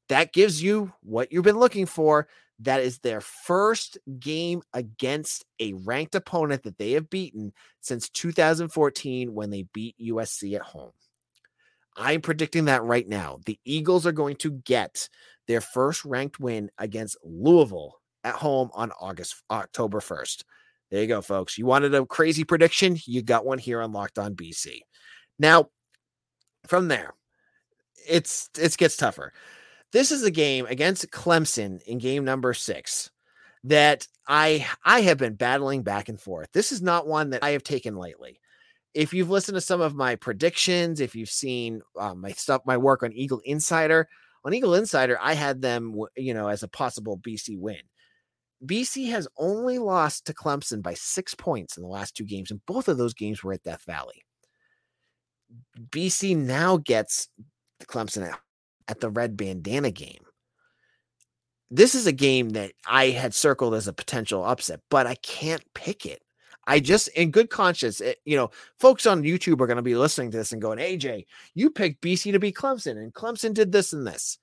that 0.09 0.33
gives 0.33 0.63
you 0.63 0.93
what 1.03 1.33
you've 1.33 1.45
been 1.45 1.59
looking 1.59 1.87
for. 1.87 2.29
That 2.61 2.81
is 2.81 3.01
their 3.01 3.21
first 3.21 3.99
game 4.19 4.63
against 4.73 5.45
a 5.61 5.75
ranked 5.75 6.15
opponent 6.15 6.63
that 6.63 6.79
they 6.79 6.93
have 6.93 7.11
beaten 7.11 7.53
since 7.81 8.09
2014 8.09 9.35
when 9.35 9.51
they 9.51 9.67
beat 9.75 9.95
USC 10.01 10.55
at 10.55 10.63
home. 10.63 10.93
I'm 11.99 12.21
predicting 12.21 12.67
that 12.67 12.83
right 12.83 13.07
now. 13.07 13.41
The 13.45 13.59
Eagles 13.65 14.07
are 14.07 14.13
going 14.13 14.37
to 14.37 14.53
get 14.53 15.09
their 15.47 15.61
first 15.61 16.05
ranked 16.05 16.41
win 16.41 16.71
against 16.79 17.17
Louisville 17.23 18.01
at 18.25 18.35
home 18.35 18.71
on 18.75 18.93
August 19.01 19.43
October 19.51 20.01
1st. 20.01 20.43
There 20.91 21.01
you 21.01 21.09
go, 21.09 21.21
folks. 21.21 21.59
You 21.59 21.67
wanted 21.67 21.95
a 21.95 22.07
crazy 22.07 22.45
prediction? 22.45 22.97
You 23.07 23.23
got 23.23 23.45
one 23.45 23.59
here 23.59 23.81
on 23.81 23.93
Locked 23.93 24.19
On 24.19 24.35
BC. 24.35 24.81
Now, 25.39 25.71
from 26.67 26.89
there, 26.89 27.15
it's 28.09 28.51
it 28.59 28.77
gets 28.77 28.97
tougher. 28.97 29.33
This 29.93 30.13
is 30.13 30.23
a 30.23 30.31
game 30.31 30.67
against 30.67 31.11
Clemson 31.11 31.83
in 31.83 31.99
game 31.99 32.25
number 32.25 32.55
six 32.55 33.11
that 33.65 34.07
I 34.29 34.67
I 34.85 35.01
have 35.01 35.19
been 35.19 35.35
battling 35.35 35.83
back 35.83 36.09
and 36.09 36.21
forth. 36.21 36.49
This 36.53 36.73
is 36.73 36.83
not 36.83 37.07
one 37.07 37.31
that 37.31 37.43
I 37.43 37.51
have 37.51 37.65
taken 37.65 37.97
lightly. 37.97 38.41
If 38.95 39.13
you've 39.13 39.31
listened 39.31 39.57
to 39.57 39.61
some 39.61 39.81
of 39.81 39.95
my 39.95 40.17
predictions, 40.17 41.01
if 41.01 41.15
you've 41.15 41.29
seen 41.29 41.83
um, 41.99 42.21
my 42.21 42.31
stuff, 42.31 42.63
my 42.65 42.77
work 42.77 43.03
on 43.03 43.13
Eagle 43.13 43.41
Insider, 43.45 44.09
on 44.47 44.55
Eagle 44.55 44.77
Insider, 44.77 45.19
I 45.21 45.35
had 45.35 45.61
them, 45.61 45.93
you 46.17 46.33
know, 46.33 46.47
as 46.47 46.63
a 46.63 46.69
possible 46.69 47.19
BC 47.19 47.59
win. 47.59 47.81
BC 48.65 49.11
has 49.11 49.27
only 49.37 49.79
lost 49.79 50.25
to 50.27 50.35
Clemson 50.35 50.83
by 50.83 50.95
six 50.95 51.35
points 51.35 51.77
in 51.77 51.83
the 51.83 51.89
last 51.89 52.17
two 52.17 52.25
games, 52.25 52.53
and 52.53 52.65
both 52.65 52.87
of 52.87 52.97
those 52.97 53.13
games 53.13 53.43
were 53.43 53.53
at 53.53 53.65
Death 53.65 53.83
Valley. 53.87 54.25
BC 55.91 56.37
now 56.37 56.77
gets 56.77 57.29
Clemson 57.85 58.31
at, 58.31 58.39
at 58.87 59.01
the 59.01 59.11
red 59.11 59.37
bandana 59.37 59.91
game. 59.91 60.23
This 61.69 61.97
is 61.97 62.07
a 62.07 62.13
game 62.13 62.51
that 62.51 62.71
I 62.87 63.07
had 63.07 63.35
circled 63.35 63.75
as 63.75 63.89
a 63.89 63.93
potential 63.93 64.45
upset, 64.45 64.81
but 64.89 65.09
I 65.09 65.17
can't 65.17 65.65
pick 65.75 66.07
it. 66.07 66.23
I 66.67 66.81
just, 66.81 67.09
in 67.09 67.31
good 67.31 67.51
conscience, 67.51 68.01
it, 68.01 68.19
you 68.25 68.37
know, 68.37 68.51
folks 68.79 69.07
on 69.07 69.23
YouTube 69.23 69.61
are 69.61 69.67
going 69.67 69.77
to 69.77 69.83
be 69.83 69.95
listening 69.95 70.31
to 70.33 70.37
this 70.37 70.53
and 70.53 70.61
going, 70.61 70.79
AJ, 70.79 71.27
you 71.55 71.71
picked 71.71 72.03
BC 72.03 72.33
to 72.33 72.39
beat 72.39 72.57
Clemson, 72.57 72.93
and 72.99 73.15
Clemson 73.15 73.55
did 73.55 73.71
this 73.71 73.93
and 73.93 74.07
this. 74.07 74.39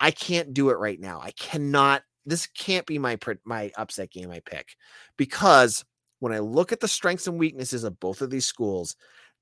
I 0.00 0.10
can't 0.10 0.52
do 0.52 0.70
it 0.70 0.78
right 0.78 1.00
now. 1.00 1.20
I 1.20 1.30
cannot. 1.32 2.02
This 2.26 2.46
can't 2.46 2.86
be 2.86 2.98
my 2.98 3.18
my 3.44 3.70
upset 3.76 4.10
game 4.10 4.30
I 4.30 4.40
pick 4.40 4.76
because 5.16 5.84
when 6.20 6.32
I 6.32 6.38
look 6.38 6.72
at 6.72 6.80
the 6.80 6.88
strengths 6.88 7.26
and 7.26 7.38
weaknesses 7.38 7.84
of 7.84 8.00
both 8.00 8.22
of 8.22 8.30
these 8.30 8.46
schools, 8.46 8.96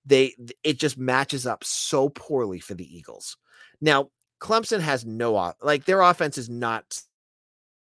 they 0.05 0.35
it 0.63 0.79
just 0.79 0.99
matches 0.99 1.47
up 1.47 1.65
so 1.65 2.09
poorly 2.09 2.61
for 2.61 2.75
the 2.75 2.97
Eagles. 2.97 3.37
Now, 3.81 4.11
Clemson 4.41 4.81
has 4.81 5.07
no 5.07 5.53
like 5.63 5.85
their 5.85 6.03
offense 6.03 6.39
is 6.39 6.51
not 6.51 7.01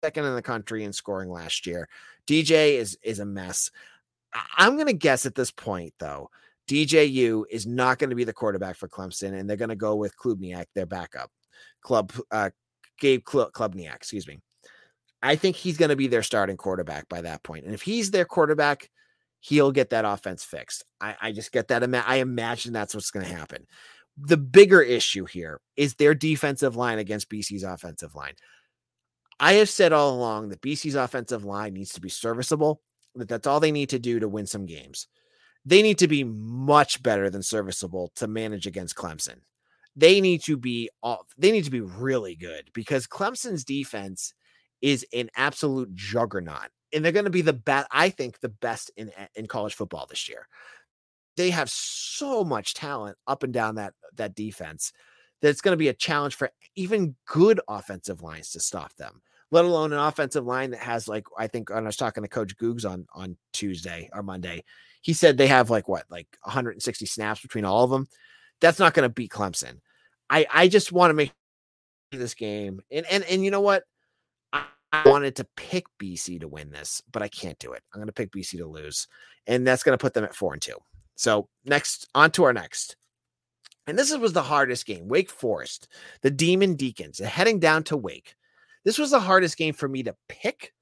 second 0.03 0.25
in 0.25 0.35
the 0.35 0.43
country 0.43 0.85
in 0.85 0.93
scoring 0.93 1.31
last 1.31 1.67
year. 1.67 1.89
DJ 2.27 2.75
is 2.75 2.99
is 3.03 3.21
a 3.21 3.25
mess. 3.25 3.71
I'm 4.57 4.75
going 4.75 4.87
to 4.87 4.93
guess 4.93 5.27
at 5.27 5.35
this 5.35 5.51
point 5.51 5.95
though, 5.99 6.31
DJU 6.69 7.45
is 7.51 7.67
not 7.67 7.99
going 7.99 8.11
to 8.11 8.17
be 8.17 8.25
the 8.25 8.33
quarterback 8.33 8.77
for 8.77 8.89
Clemson 8.89 9.39
and 9.39 9.49
they're 9.49 9.57
going 9.57 9.69
to 9.71 9.77
go 9.77 9.97
with 9.97 10.17
Klubnik, 10.17 10.67
their 10.75 10.87
backup. 10.87 11.31
Club 11.83 12.13
uh 12.31 12.51
Gabe 13.01 13.23
Klubnik, 13.25 13.95
excuse 13.95 14.27
me. 14.27 14.41
I 15.23 15.37
think 15.37 15.57
he's 15.57 15.77
going 15.77 15.89
to 15.89 15.97
be 15.97 16.07
their 16.07 16.23
starting 16.23 16.57
quarterback 16.57 17.09
by 17.09 17.23
that 17.23 17.43
point. 17.43 17.65
And 17.65 17.75
if 17.75 17.83
he's 17.83 18.11
their 18.11 18.25
quarterback, 18.25 18.91
he'll 19.41 19.73
get 19.73 19.91
that 19.91 20.05
offense 20.05 20.45
fixed. 20.45 20.85
I, 21.01 21.17
I 21.21 21.33
just 21.33 21.53
get 21.53 21.69
that. 21.69 21.83
I 22.07 22.17
imagine 22.17 22.73
that's 22.73 22.95
what's 22.95 23.11
going 23.11 23.27
to 23.27 23.35
happen. 23.35 23.67
The 24.17 24.37
bigger 24.37 24.83
issue 24.83 25.25
here 25.25 25.61
is 25.77 25.95
their 25.95 26.15
defensive 26.15 26.77
line 26.77 26.99
against 26.99 27.31
BC's 27.31 27.63
offensive 27.63 28.15
line. 28.15 28.35
I 29.41 29.55
have 29.55 29.69
said 29.69 29.93
all 29.93 30.15
along 30.15 30.49
that 30.49 30.61
BC's 30.61 30.97
offensive 30.97 31.45
line 31.45 31.75
needs 31.75 31.93
to 31.93 32.01
be 32.01 32.09
serviceable, 32.09 32.81
that 33.19 33.29
that's 33.29 33.47
all 33.47 33.61
they 33.61 33.73
need 33.73 33.91
to 33.91 33.99
do 33.99 34.21
to 34.21 34.29
win 34.29 34.47
some 34.47 34.67
games. 34.67 35.07
They 35.65 35.83
need 35.83 35.99
to 35.99 36.09
be 36.09 36.25
much 36.25 37.03
better 37.03 37.31
than 37.31 37.43
serviceable 37.43 38.13
to 38.17 38.27
manage 38.27 38.67
against 38.67 38.97
Clemson. 38.97 39.41
They 39.97 40.21
need 40.21 40.43
to 40.45 40.57
be 40.57 40.91
all, 41.03 41.27
they 41.37 41.51
need 41.51 41.65
to 41.65 41.71
be 41.71 41.81
really 41.81 42.37
good 42.37 42.71
because 42.73 43.07
Clemson's 43.07 43.65
defense 43.65 44.33
is 44.81 45.05
an 45.13 45.29
absolute 45.37 45.95
juggernaut 45.95 46.71
and 46.93 47.05
they're 47.05 47.13
going 47.13 47.25
to 47.25 47.31
be 47.31 47.43
the 47.43 47.53
best. 47.53 47.89
I 47.91 48.11
think 48.11 48.41
the 48.41 48.49
best 48.49 48.91
in 48.97 49.11
eh, 49.17 49.27
in 49.35 49.47
college 49.47 49.75
football 49.75 50.07
this 50.09 50.29
year. 50.29 50.47
They 51.37 51.51
have 51.51 51.71
so 51.71 52.45
much 52.45 52.75
talent 52.75 53.17
up 53.27 53.43
and 53.43 53.53
down 53.53 53.77
that 53.77 53.95
that 54.17 54.35
defense 54.35 54.93
that 55.41 55.49
it's 55.49 55.61
going 55.61 55.73
to 55.73 55.77
be 55.77 55.89
a 55.89 55.95
challenge 55.95 56.35
for 56.35 56.51
even 56.75 57.15
good 57.27 57.61
offensive 57.69 58.23
lines 58.23 58.51
to 58.51 58.61
stop 58.61 58.95
them. 58.97 59.23
Let 59.51 59.65
alone 59.65 59.93
an 59.93 59.99
offensive 59.99 60.45
line 60.45 60.71
that 60.71 60.81
has 60.81 61.09
like 61.09 61.25
I 61.39 61.47
think 61.47 61.71
I 61.71 61.81
was 61.81 61.97
talking 61.97 62.23
to 62.23 62.29
Coach 62.29 62.57
Googs 62.57 62.89
on 62.89 63.07
on 63.15 63.37
Tuesday 63.53 64.11
or 64.13 64.23
Monday, 64.23 64.65
he 65.01 65.13
said 65.13 65.37
they 65.37 65.47
have 65.47 65.71
like 65.71 65.89
what 65.89 66.05
like 66.11 66.27
160 66.43 67.07
snaps 67.07 67.41
between 67.41 67.65
all 67.65 67.85
of 67.85 67.91
them. 67.91 68.07
That's 68.61 68.79
not 68.79 68.95
going 68.95 69.09
to 69.09 69.15
beat 69.15 69.31
Clemson. 69.31 69.81
I 70.29 70.47
I 70.53 70.69
just 70.69 70.93
want 70.93 71.11
to 71.11 71.15
make 71.15 71.33
this 72.13 72.35
game 72.35 72.81
and 72.91 73.07
and 73.11 73.25
and 73.25 73.45
you 73.45 73.51
know 73.51 73.61
what 73.61 73.85
I 74.53 75.03
wanted 75.05 75.37
to 75.37 75.47
pick 75.57 75.87
BC 76.01 76.41
to 76.41 76.49
win 76.49 76.71
this, 76.71 77.03
but 77.13 77.23
I 77.23 77.29
can't 77.29 77.59
do 77.59 77.73
it. 77.73 77.83
I'm 77.93 78.01
going 78.01 78.07
to 78.07 78.13
pick 78.13 78.31
BC 78.31 78.59
to 78.59 78.67
lose, 78.67 79.07
and 79.47 79.67
that's 79.67 79.83
going 79.83 79.97
to 79.97 80.03
put 80.03 80.15
them 80.15 80.25
at 80.25 80.35
four 80.35 80.55
and 80.55 80.63
two. 80.63 80.77
So 81.15 81.49
next, 81.65 82.09
on 82.15 82.31
to 82.33 82.45
our 82.45 82.53
next. 82.53 82.97
And 83.87 83.99
this 83.99 84.15
was 84.17 84.33
the 84.35 84.43
hardest 84.43 84.87
game. 84.87 85.09
Wake 85.09 85.31
Forest, 85.31 85.89
the 86.23 86.31
Demon 86.31 86.75
Deacons, 86.75 87.19
heading 87.19 87.59
down 87.59 87.85
to 87.85 87.97
Wake. 87.97 88.35
This 88.89 88.97
was 88.97 89.11
the 89.11 89.21
hardest 89.21 89.59
game 89.59 89.75
for 89.75 89.87
me 89.87 90.03
to 90.05 90.17
pick 90.31 90.73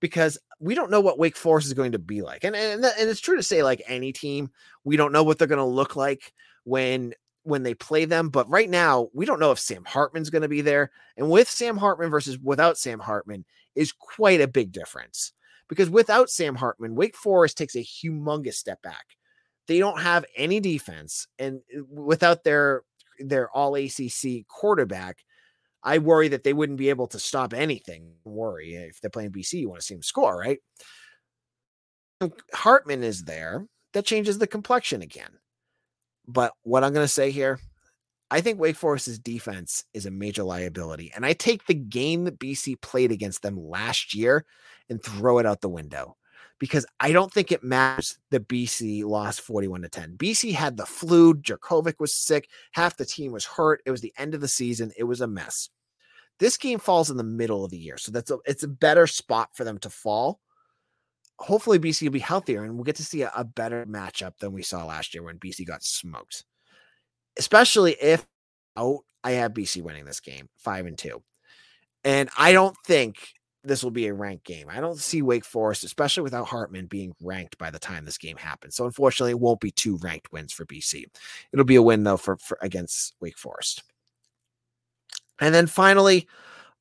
because 0.00 0.36
we 0.58 0.74
don't 0.74 0.90
know 0.90 1.00
what 1.00 1.20
Wake 1.20 1.36
Forest 1.36 1.68
is 1.68 1.74
going 1.74 1.92
to 1.92 1.98
be 2.00 2.20
like. 2.20 2.42
And, 2.42 2.56
and, 2.56 2.84
and 2.84 3.08
it's 3.08 3.20
true 3.20 3.36
to 3.36 3.42
say, 3.44 3.62
like 3.62 3.80
any 3.86 4.12
team, 4.12 4.50
we 4.82 4.96
don't 4.96 5.12
know 5.12 5.22
what 5.22 5.38
they're 5.38 5.46
going 5.46 5.58
to 5.58 5.64
look 5.64 5.94
like 5.94 6.32
when 6.64 7.14
when 7.44 7.62
they 7.62 7.74
play 7.74 8.04
them. 8.04 8.30
But 8.30 8.50
right 8.50 8.68
now, 8.68 9.10
we 9.14 9.26
don't 9.26 9.38
know 9.38 9.52
if 9.52 9.60
Sam 9.60 9.84
Hartman's 9.84 10.28
going 10.28 10.42
to 10.42 10.48
be 10.48 10.60
there. 10.60 10.90
And 11.16 11.30
with 11.30 11.48
Sam 11.48 11.76
Hartman 11.76 12.10
versus 12.10 12.36
without 12.36 12.78
Sam 12.78 12.98
Hartman 12.98 13.44
is 13.76 13.92
quite 13.92 14.40
a 14.40 14.48
big 14.48 14.72
difference. 14.72 15.32
Because 15.68 15.88
without 15.88 16.30
Sam 16.30 16.56
Hartman, 16.56 16.96
Wake 16.96 17.16
Forest 17.16 17.56
takes 17.56 17.76
a 17.76 17.84
humongous 17.84 18.54
step 18.54 18.82
back. 18.82 19.06
They 19.68 19.78
don't 19.78 20.00
have 20.00 20.24
any 20.36 20.58
defense, 20.58 21.28
and 21.38 21.60
uh, 21.78 21.84
without 21.88 22.42
their 22.42 22.82
their 23.20 23.48
all 23.52 23.76
ACC 23.76 24.48
quarterback, 24.48 25.18
I 25.84 25.98
worry 25.98 26.28
that 26.28 26.44
they 26.44 26.52
wouldn't 26.52 26.78
be 26.78 26.90
able 26.90 27.08
to 27.08 27.18
stop 27.18 27.52
anything. 27.52 28.12
Worry 28.24 28.76
eh, 28.76 28.86
if 28.90 29.00
they're 29.00 29.10
playing 29.10 29.32
BC, 29.32 29.54
you 29.54 29.68
want 29.68 29.80
to 29.80 29.86
see 29.86 29.94
them 29.94 30.02
score, 30.02 30.36
right? 30.36 30.58
Hartman 32.54 33.02
is 33.02 33.24
there. 33.24 33.66
That 33.94 34.06
changes 34.06 34.38
the 34.38 34.46
complexion 34.46 35.02
again. 35.02 35.38
But 36.26 36.52
what 36.62 36.84
I'm 36.84 36.92
going 36.92 37.04
to 37.04 37.12
say 37.12 37.30
here, 37.30 37.58
I 38.30 38.40
think 38.40 38.58
Wake 38.58 38.76
Forest's 38.76 39.18
defense 39.18 39.84
is 39.92 40.06
a 40.06 40.10
major 40.10 40.44
liability. 40.44 41.12
And 41.14 41.26
I 41.26 41.32
take 41.32 41.66
the 41.66 41.74
game 41.74 42.24
that 42.24 42.38
BC 42.38 42.80
played 42.80 43.12
against 43.12 43.42
them 43.42 43.56
last 43.56 44.14
year 44.14 44.46
and 44.88 45.02
throw 45.02 45.38
it 45.38 45.46
out 45.46 45.60
the 45.60 45.68
window 45.68 46.16
because 46.62 46.86
I 47.00 47.10
don't 47.10 47.32
think 47.32 47.50
it 47.50 47.64
matters 47.64 48.18
that 48.30 48.46
BC 48.46 49.02
lost 49.02 49.40
41 49.40 49.82
to 49.82 49.88
10. 49.88 50.16
BC 50.16 50.52
had 50.52 50.76
the 50.76 50.86
flu, 50.86 51.34
Jurkovec 51.34 51.94
was 51.98 52.14
sick, 52.14 52.48
half 52.70 52.96
the 52.96 53.04
team 53.04 53.32
was 53.32 53.44
hurt. 53.44 53.82
It 53.84 53.90
was 53.90 54.00
the 54.00 54.12
end 54.16 54.32
of 54.32 54.40
the 54.40 54.46
season. 54.46 54.92
It 54.96 55.02
was 55.02 55.20
a 55.20 55.26
mess. 55.26 55.70
This 56.38 56.56
game 56.56 56.78
falls 56.78 57.10
in 57.10 57.16
the 57.16 57.24
middle 57.24 57.64
of 57.64 57.72
the 57.72 57.78
year, 57.78 57.98
so 57.98 58.12
that's 58.12 58.30
a, 58.30 58.38
it's 58.46 58.62
a 58.62 58.68
better 58.68 59.08
spot 59.08 59.48
for 59.56 59.64
them 59.64 59.76
to 59.78 59.90
fall. 59.90 60.38
Hopefully, 61.40 61.80
BC 61.80 62.02
will 62.02 62.12
be 62.12 62.20
healthier, 62.20 62.62
and 62.62 62.76
we'll 62.76 62.84
get 62.84 62.94
to 62.94 63.04
see 63.04 63.22
a, 63.22 63.32
a 63.34 63.42
better 63.42 63.84
matchup 63.84 64.38
than 64.38 64.52
we 64.52 64.62
saw 64.62 64.84
last 64.84 65.14
year 65.14 65.24
when 65.24 65.38
BC 65.38 65.66
got 65.66 65.82
smoked. 65.82 66.44
Especially 67.36 67.96
if 68.00 68.24
out, 68.76 69.00
I 69.24 69.32
have 69.32 69.52
BC 69.52 69.82
winning 69.82 70.04
this 70.04 70.20
game, 70.20 70.48
five 70.58 70.86
and 70.86 70.96
two, 70.96 71.24
and 72.04 72.30
I 72.38 72.52
don't 72.52 72.76
think 72.86 73.18
this 73.64 73.82
will 73.82 73.90
be 73.90 74.06
a 74.06 74.14
ranked 74.14 74.44
game. 74.44 74.68
I 74.68 74.80
don't 74.80 74.98
see 74.98 75.22
Wake 75.22 75.44
Forest, 75.44 75.84
especially 75.84 76.22
without 76.22 76.46
Hartman, 76.46 76.86
being 76.86 77.14
ranked 77.20 77.58
by 77.58 77.70
the 77.70 77.78
time 77.78 78.04
this 78.04 78.18
game 78.18 78.36
happens. 78.36 78.74
So 78.74 78.86
unfortunately, 78.86 79.30
it 79.32 79.40
won't 79.40 79.60
be 79.60 79.70
two 79.70 79.98
ranked 79.98 80.32
wins 80.32 80.52
for 80.52 80.66
BC. 80.66 81.04
It'll 81.52 81.64
be 81.64 81.76
a 81.76 81.82
win 81.82 82.02
though 82.02 82.16
for, 82.16 82.36
for 82.36 82.58
against 82.60 83.14
Wake 83.20 83.38
Forest. 83.38 83.84
And 85.40 85.54
then 85.54 85.66
finally, 85.66 86.28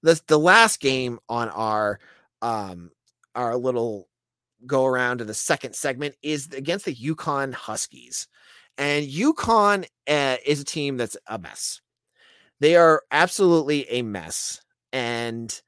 the 0.01 0.19
the 0.27 0.39
last 0.39 0.79
game 0.79 1.19
on 1.29 1.49
our 1.49 1.99
um 2.41 2.91
our 3.35 3.55
little 3.55 4.07
go 4.65 4.85
around 4.85 5.19
to 5.19 5.25
the 5.25 5.33
second 5.33 5.75
segment 5.75 6.15
is 6.21 6.47
against 6.53 6.85
the 6.85 6.95
UConn 6.95 7.53
Huskies. 7.53 8.27
And 8.77 9.07
UConn 9.07 9.85
uh, 10.07 10.37
is 10.45 10.61
a 10.61 10.65
team 10.65 10.97
that's 10.97 11.17
a 11.27 11.37
mess. 11.37 11.81
They 12.59 12.75
are 12.75 13.03
absolutely 13.11 13.89
a 13.89 14.01
mess. 14.01 14.61
And 14.93 15.61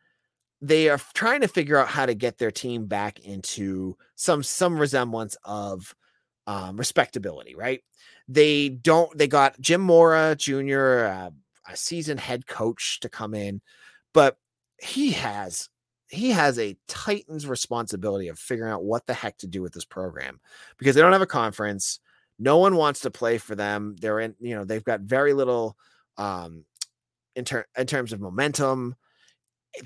they 0.64 0.88
are 0.88 1.00
trying 1.14 1.42
to 1.42 1.48
figure 1.50 1.78
out 1.78 1.90
how 1.90 2.06
to 2.06 2.16
get 2.16 2.38
their 2.38 2.50
team 2.50 2.86
back 2.86 3.20
into 3.20 3.98
some 4.16 4.42
some 4.42 4.80
resemblance 4.80 5.36
of 5.44 5.94
um, 6.48 6.78
respectability, 6.78 7.54
right? 7.54 7.82
They 8.30 8.70
don't. 8.70 9.16
They 9.18 9.28
got 9.28 9.60
Jim 9.60 9.82
Mora 9.82 10.38
Jr., 10.38 11.06
uh, 11.06 11.30
a 11.70 11.76
seasoned 11.76 12.22
head 12.22 12.48
coach, 12.48 13.02
to 13.02 13.10
come 13.10 13.34
in, 13.34 13.62
but 14.14 14.38
he 14.82 15.12
has 15.12 15.68
he 16.08 16.32
has 16.32 16.58
a 16.58 16.78
Titans 16.88 17.46
responsibility 17.46 18.30
of 18.30 18.40
figuring 18.40 18.72
out 18.72 18.86
what 18.86 19.06
the 19.06 19.14
heck 19.14 19.38
to 19.40 19.48
do 19.48 19.62
with 19.62 19.74
this 19.74 19.86
program 19.86 20.40
because 20.78 20.96
they 20.96 21.02
don't 21.02 21.12
have 21.12 21.22
a 21.22 21.28
conference. 21.28 22.00
No 22.40 22.58
one 22.58 22.78
wants 22.78 23.02
to 23.02 23.12
play 23.12 23.38
for 23.38 23.56
them. 23.56 23.96
They're 24.00 24.22
in, 24.22 24.36
you 24.40 24.56
know, 24.56 24.64
they've 24.64 24.84
got 24.84 25.02
very 25.02 25.34
little 25.34 25.76
um 26.18 26.64
in, 27.36 27.44
ter- 27.44 27.66
in 27.78 27.86
terms 27.86 28.14
of 28.14 28.22
momentum 28.22 28.96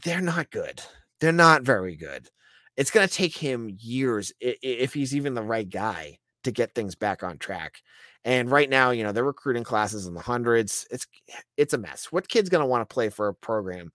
they're 0.04 0.22
not 0.22 0.52
good. 0.52 0.82
They're 1.20 1.32
not 1.32 1.64
very 1.64 1.96
good. 1.96 2.30
It's 2.76 2.92
going 2.92 3.08
to 3.08 3.14
take 3.14 3.36
him 3.36 3.76
years 3.80 4.32
if 4.40 4.94
he's 4.94 5.16
even 5.16 5.34
the 5.34 5.42
right 5.42 5.68
guy 5.68 6.20
to 6.44 6.52
get 6.52 6.76
things 6.76 6.96
back 6.96 7.24
on 7.24 7.38
track. 7.38 7.82
And 8.24 8.52
right 8.52 8.70
now, 8.70 8.92
you 8.92 9.04
know, 9.04 9.12
they're 9.12 9.24
recruiting 9.24 9.64
classes 9.64 10.06
in 10.06 10.14
the 10.14 10.22
hundreds. 10.22 10.86
It's 10.92 11.08
it's 11.56 11.74
a 11.74 11.78
mess. 11.78 12.08
What 12.12 12.28
kid's 12.28 12.50
going 12.50 12.62
to 12.62 12.68
want 12.68 12.88
to 12.88 12.94
play 12.94 13.10
for 13.10 13.28
a 13.28 13.34
program 13.34 13.92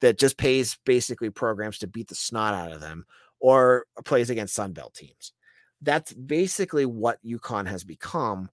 that 0.00 0.18
just 0.18 0.36
pays 0.36 0.76
basically 0.84 1.30
programs 1.30 1.78
to 1.78 1.86
beat 1.86 2.08
the 2.08 2.14
snot 2.14 2.52
out 2.52 2.72
of 2.72 2.80
them 2.80 3.06
or 3.40 3.86
plays 4.04 4.28
against 4.28 4.56
Sunbelt 4.56 4.94
teams? 4.94 5.32
That's 5.82 6.12
basically 6.12 6.84
what 6.84 7.24
UConn 7.24 7.68
has 7.68 7.84
become. 7.84 8.50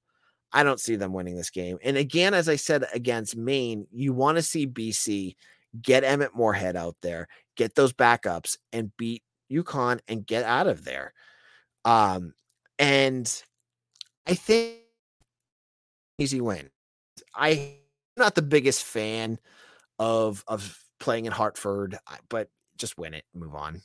I 0.51 0.63
don't 0.63 0.79
see 0.79 0.95
them 0.95 1.13
winning 1.13 1.35
this 1.35 1.49
game. 1.49 1.79
And 1.83 1.97
again, 1.97 2.33
as 2.33 2.47
I 2.47 2.55
said 2.55 2.85
against 2.93 3.35
Maine, 3.35 3.87
you 3.91 4.13
want 4.13 4.37
to 4.37 4.43
see 4.43 4.67
BC 4.67 5.35
get 5.81 6.03
Emmett 6.03 6.35
Morehead 6.35 6.75
out 6.75 6.95
there, 7.01 7.27
get 7.55 7.75
those 7.75 7.93
backups, 7.93 8.57
and 8.71 8.91
beat 8.97 9.23
UConn 9.51 9.99
and 10.07 10.25
get 10.25 10.43
out 10.43 10.67
of 10.67 10.83
there. 10.83 11.13
Um, 11.85 12.33
and 12.79 13.43
I 14.27 14.35
think 14.35 14.77
easy 16.17 16.41
win. 16.41 16.69
I'm 17.35 17.59
not 18.17 18.35
the 18.35 18.41
biggest 18.41 18.83
fan 18.83 19.39
of 19.99 20.43
of 20.47 20.79
playing 20.99 21.25
in 21.25 21.31
Hartford, 21.31 21.97
but 22.29 22.49
just 22.77 22.97
win 22.97 23.13
it, 23.13 23.25
move 23.33 23.55
on. 23.55 23.81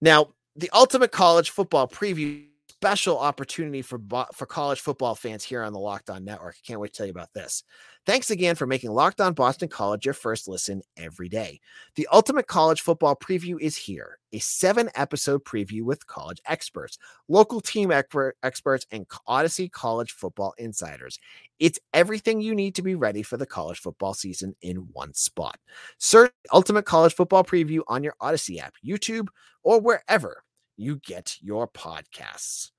Now, 0.00 0.28
the 0.56 0.70
ultimate 0.72 1.12
college 1.12 1.50
football 1.50 1.88
preview 1.88 2.44
special 2.82 3.16
opportunity 3.16 3.80
for 3.80 4.00
for 4.34 4.44
college 4.44 4.80
football 4.80 5.14
fans 5.14 5.44
here 5.44 5.62
on 5.62 5.72
the 5.72 5.78
Locked 5.78 6.10
On 6.10 6.24
Network. 6.24 6.56
Can't 6.66 6.80
wait 6.80 6.92
to 6.92 6.96
tell 6.98 7.06
you 7.06 7.12
about 7.12 7.32
this. 7.32 7.62
Thanks 8.06 8.32
again 8.32 8.56
for 8.56 8.66
making 8.66 8.90
Locked 8.90 9.20
On 9.20 9.34
Boston 9.34 9.68
College 9.68 10.04
your 10.04 10.14
first 10.14 10.48
listen 10.48 10.82
every 10.96 11.28
day. 11.28 11.60
The 11.94 12.08
ultimate 12.12 12.48
college 12.48 12.80
football 12.80 13.14
preview 13.14 13.54
is 13.60 13.76
here, 13.76 14.18
a 14.32 14.40
seven 14.40 14.90
episode 14.96 15.44
preview 15.44 15.82
with 15.82 16.08
college 16.08 16.40
experts, 16.44 16.98
local 17.28 17.60
team 17.60 17.92
expert, 17.92 18.36
experts, 18.42 18.84
and 18.90 19.06
Odyssey 19.28 19.68
college 19.68 20.10
football 20.10 20.52
insiders. 20.58 21.20
It's 21.60 21.78
everything 21.94 22.40
you 22.40 22.52
need 22.52 22.74
to 22.74 22.82
be 22.82 22.96
ready 22.96 23.22
for 23.22 23.36
the 23.36 23.46
college 23.46 23.78
football 23.78 24.14
season 24.14 24.56
in 24.60 24.88
one 24.92 25.14
spot. 25.14 25.60
Search 25.98 26.32
Ultimate 26.52 26.84
College 26.84 27.14
Football 27.14 27.44
Preview 27.44 27.82
on 27.86 28.02
your 28.02 28.16
Odyssey 28.20 28.58
app, 28.58 28.74
YouTube, 28.84 29.28
or 29.62 29.80
wherever 29.80 30.42
you 30.82 30.96
get 30.96 31.36
your 31.40 31.68
podcasts. 31.68 32.70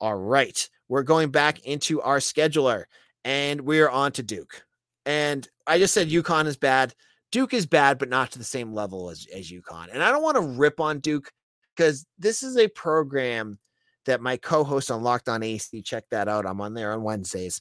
All 0.00 0.16
right, 0.16 0.68
we're 0.88 1.02
going 1.02 1.30
back 1.30 1.60
into 1.64 2.00
our 2.02 2.18
scheduler 2.18 2.84
and 3.24 3.62
we're 3.62 3.88
on 3.88 4.12
to 4.12 4.22
Duke. 4.22 4.64
And 5.06 5.48
I 5.66 5.78
just 5.78 5.94
said 5.94 6.08
UConn 6.08 6.46
is 6.46 6.56
bad. 6.56 6.94
Duke 7.30 7.54
is 7.54 7.66
bad, 7.66 7.98
but 7.98 8.08
not 8.08 8.30
to 8.32 8.38
the 8.38 8.44
same 8.44 8.72
level 8.72 9.10
as, 9.10 9.26
as 9.34 9.50
UConn. 9.50 9.88
And 9.92 10.02
I 10.02 10.10
don't 10.10 10.22
want 10.22 10.36
to 10.36 10.42
rip 10.42 10.80
on 10.80 11.00
Duke 11.00 11.30
because 11.76 12.06
this 12.18 12.42
is 12.42 12.56
a 12.56 12.68
program 12.68 13.58
that 14.06 14.20
my 14.20 14.36
co-host 14.36 14.90
on 14.90 15.02
Locked 15.02 15.28
On 15.28 15.42
AC, 15.42 15.82
check 15.82 16.04
that 16.10 16.28
out. 16.28 16.46
I'm 16.46 16.60
on 16.60 16.74
there 16.74 16.92
on 16.92 17.02
Wednesdays. 17.02 17.60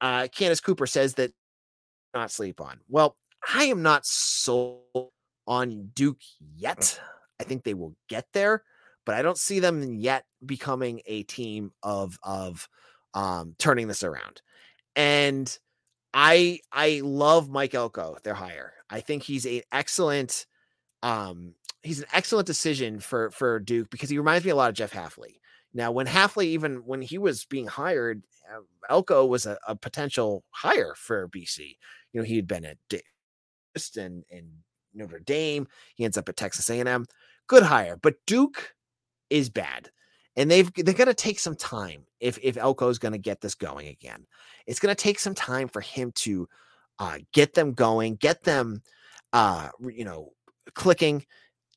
Uh, 0.00 0.28
Candace 0.30 0.60
Cooper 0.60 0.86
says 0.86 1.14
that 1.14 1.32
not 2.12 2.30
sleep 2.30 2.60
on. 2.60 2.80
Well, 2.88 3.16
I 3.54 3.64
am 3.64 3.82
not 3.82 4.04
sold 4.04 5.10
on 5.46 5.90
Duke 5.94 6.20
yet. 6.54 7.00
I 7.40 7.44
think 7.44 7.64
they 7.64 7.74
will 7.74 7.94
get 8.08 8.26
there, 8.32 8.64
but 9.06 9.14
I 9.14 9.22
don't 9.22 9.38
see 9.38 9.60
them 9.60 9.94
yet 9.94 10.24
becoming 10.44 11.00
a 11.06 11.22
team 11.22 11.72
of 11.82 12.18
of 12.22 12.68
um, 13.14 13.54
turning 13.58 13.88
this 13.88 14.02
around. 14.02 14.42
And 14.94 15.56
I 16.12 16.60
I 16.70 17.00
love 17.02 17.48
Mike 17.48 17.74
Elko, 17.74 18.18
their 18.22 18.34
hire. 18.34 18.74
I 18.90 19.00
think 19.00 19.22
he's 19.22 19.46
an 19.46 19.62
excellent 19.72 20.46
um 21.02 21.54
he's 21.82 22.00
an 22.00 22.06
excellent 22.12 22.46
decision 22.46 23.00
for 23.00 23.30
for 23.30 23.58
Duke 23.60 23.88
because 23.90 24.10
he 24.10 24.18
reminds 24.18 24.44
me 24.44 24.50
a 24.50 24.56
lot 24.56 24.68
of 24.68 24.76
Jeff 24.76 24.92
Hafley. 24.92 25.36
Now, 25.72 25.92
when 25.92 26.06
Hafley, 26.06 26.46
even 26.46 26.76
when 26.86 27.02
he 27.02 27.18
was 27.18 27.44
being 27.44 27.66
hired, 27.66 28.22
uh, 28.50 28.60
Elko 28.88 29.26
was 29.26 29.44
a, 29.44 29.58
a, 29.68 29.76
potential 29.76 30.42
hire 30.48 30.94
for 30.96 31.28
BC. 31.28 31.76
You 32.12 32.20
know, 32.20 32.22
he 32.22 32.36
had 32.36 32.46
been 32.46 32.64
at 32.64 32.78
and 33.96 34.24
and 34.30 34.48
Notre 34.94 35.18
Dame. 35.18 35.68
He 35.94 36.04
ends 36.04 36.16
up 36.16 36.30
at 36.30 36.36
Texas 36.36 36.70
A&M. 36.70 37.04
Good 37.46 37.62
hire, 37.62 37.98
but 38.00 38.14
Duke 38.26 38.74
is 39.30 39.48
bad 39.50 39.90
and 40.36 40.50
they've 40.50 40.72
they're 40.74 40.94
to 40.94 41.14
take 41.14 41.38
some 41.38 41.56
time 41.56 42.04
if 42.20 42.38
if 42.42 42.56
Elko 42.56 42.88
is 42.88 42.98
going 42.98 43.12
to 43.12 43.18
get 43.18 43.40
this 43.40 43.54
going 43.54 43.88
again. 43.88 44.26
It's 44.66 44.80
going 44.80 44.94
to 44.94 45.02
take 45.02 45.18
some 45.18 45.34
time 45.34 45.68
for 45.68 45.80
him 45.80 46.12
to 46.16 46.48
uh, 46.98 47.18
get 47.32 47.54
them 47.54 47.72
going, 47.72 48.16
get 48.16 48.42
them, 48.44 48.82
uh, 49.32 49.70
you 49.80 50.04
know, 50.04 50.32
clicking. 50.74 51.24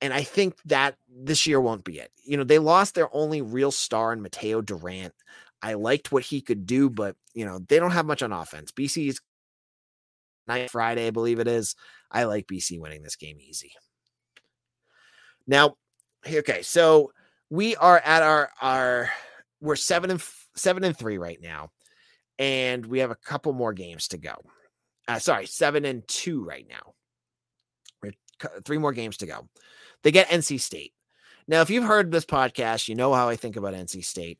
And 0.01 0.13
I 0.13 0.23
think 0.23 0.55
that 0.65 0.95
this 1.09 1.45
year 1.45 1.59
won't 1.59 1.83
be 1.83 1.99
it. 1.99 2.11
You 2.23 2.37
know, 2.37 2.43
they 2.43 2.59
lost 2.59 2.95
their 2.95 3.13
only 3.13 3.41
real 3.41 3.71
star 3.71 4.13
in 4.13 4.21
Mataeo 4.21 4.65
Durant. 4.65 5.13
I 5.61 5.73
liked 5.73 6.11
what 6.11 6.23
he 6.23 6.41
could 6.41 6.65
do, 6.65 6.89
but 6.89 7.15
you 7.33 7.45
know, 7.45 7.59
they 7.59 7.79
don't 7.79 7.91
have 7.91 8.05
much 8.05 8.23
on 8.23 8.31
offense. 8.31 8.71
BC's 8.71 9.21
night 10.47 10.69
Friday, 10.69 11.07
I 11.07 11.11
believe 11.11 11.39
it 11.39 11.47
is. 11.47 11.75
I 12.11 12.23
like 12.23 12.47
BC 12.47 12.79
winning 12.79 13.03
this 13.03 13.15
game 13.15 13.37
easy. 13.39 13.71
Now, 15.45 15.75
okay, 16.27 16.61
so 16.61 17.11
we 17.49 17.75
are 17.75 17.97
at 17.99 18.23
our 18.23 18.49
our 18.61 19.09
we're 19.61 19.75
seven 19.75 20.11
and 20.11 20.23
seven 20.55 20.83
and 20.83 20.97
three 20.97 21.17
right 21.17 21.41
now, 21.41 21.71
and 22.37 22.85
we 22.85 22.99
have 22.99 23.11
a 23.11 23.15
couple 23.15 23.53
more 23.53 23.73
games 23.73 24.07
to 24.09 24.17
go. 24.17 24.35
Uh, 25.07 25.19
sorry, 25.19 25.45
seven 25.45 25.85
and 25.85 26.07
two 26.07 26.43
right 26.43 26.67
now. 26.69 26.93
We're 28.01 28.13
three 28.65 28.77
more 28.77 28.93
games 28.93 29.17
to 29.17 29.25
go. 29.25 29.49
They 30.03 30.11
get 30.11 30.29
NC 30.29 30.59
State. 30.59 30.93
Now, 31.47 31.61
if 31.61 31.69
you've 31.69 31.83
heard 31.83 32.11
this 32.11 32.25
podcast, 32.25 32.87
you 32.87 32.95
know 32.95 33.13
how 33.13 33.27
I 33.27 33.35
think 33.35 33.55
about 33.55 33.73
NC 33.73 34.05
State. 34.05 34.39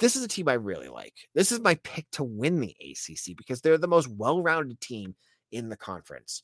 This 0.00 0.16
is 0.16 0.24
a 0.24 0.28
team 0.28 0.48
I 0.48 0.54
really 0.54 0.88
like. 0.88 1.14
This 1.34 1.52
is 1.52 1.60
my 1.60 1.76
pick 1.76 2.06
to 2.12 2.24
win 2.24 2.60
the 2.60 2.74
ACC 2.80 3.36
because 3.36 3.60
they're 3.60 3.78
the 3.78 3.88
most 3.88 4.08
well-rounded 4.08 4.80
team 4.80 5.14
in 5.50 5.68
the 5.68 5.76
conference. 5.76 6.42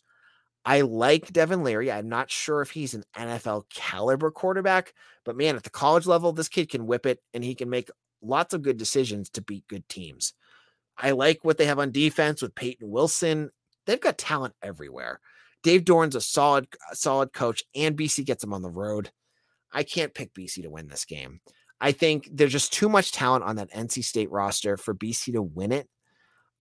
I 0.64 0.81
like 0.81 1.33
Devin 1.33 1.62
Leary. 1.62 1.92
I'm 1.92 2.09
not 2.09 2.31
sure 2.31 2.62
if 2.62 2.70
he's 2.70 2.94
an 2.94 3.05
NFL 3.16 3.64
caliber 3.70 4.31
quarterback, 4.31 4.94
but 5.24 5.37
man, 5.37 5.57
at 5.57 5.62
the 5.62 5.70
college 5.70 6.07
level, 6.07 6.33
this 6.33 6.48
kid 6.48 6.70
can 6.70 6.87
whip 6.87 7.05
it 7.05 7.20
and 7.35 7.44
he 7.44 7.55
can 7.55 7.68
make 7.68 7.90
lots 8.22 8.55
of 8.55 8.62
good 8.62 8.79
decisions 8.79 9.29
to 9.31 9.42
beat 9.42 9.68
good 9.68 9.87
teams. 9.88 10.33
I 10.96 11.11
like 11.11 11.44
what 11.44 11.59
they 11.59 11.66
have 11.66 11.79
on 11.79 11.90
defense 11.90 12.40
with 12.40 12.55
Peyton 12.55 12.90
Wilson. 12.90 13.50
They've 13.87 14.00
got 14.00 14.16
talent 14.16 14.55
everywhere. 14.62 15.20
Dave 15.62 15.85
Doeren's 15.85 16.14
a 16.14 16.20
solid, 16.20 16.68
uh, 16.90 16.94
solid 16.94 17.33
coach, 17.33 17.62
and 17.74 17.96
BC 17.96 18.24
gets 18.24 18.42
them 18.42 18.55
on 18.55 18.62
the 18.62 18.70
road. 18.70 19.11
I 19.72 19.83
can't 19.83 20.14
pick 20.14 20.33
BC 20.35 20.62
to 20.62 20.70
win 20.70 20.88
this 20.88 21.05
game. 21.05 21.40
I 21.81 21.92
think 21.92 22.29
there's 22.33 22.53
just 22.53 22.72
too 22.72 22.88
much 22.88 23.12
talent 23.12 23.44
on 23.44 23.57
that 23.57 23.72
NC 23.72 24.05
State 24.05 24.31
roster 24.31 24.77
for 24.77 24.94
BC 24.94 25.33
to 25.33 25.42
win 25.42 25.72
it. 25.72 25.88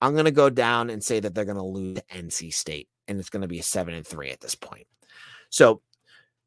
I'm 0.02 0.14
going 0.14 0.26
to 0.26 0.32
go 0.32 0.50
down 0.50 0.90
and 0.90 1.04
say 1.04 1.20
that 1.20 1.36
they're 1.36 1.46
going 1.46 1.58
to 1.58 1.64
lose 1.64 1.96
to 1.96 2.04
NC 2.14 2.54
State, 2.54 2.90
and 3.08 3.20
it's 3.20 3.30
going 3.30 3.42
to 3.42 3.48
be 3.48 3.60
a 3.60 3.64
seven 3.64 3.94
and 3.94 4.06
three 4.06 4.32
at 4.32 4.42
this 4.42 4.56
point. 4.56 4.88
So 5.50 5.82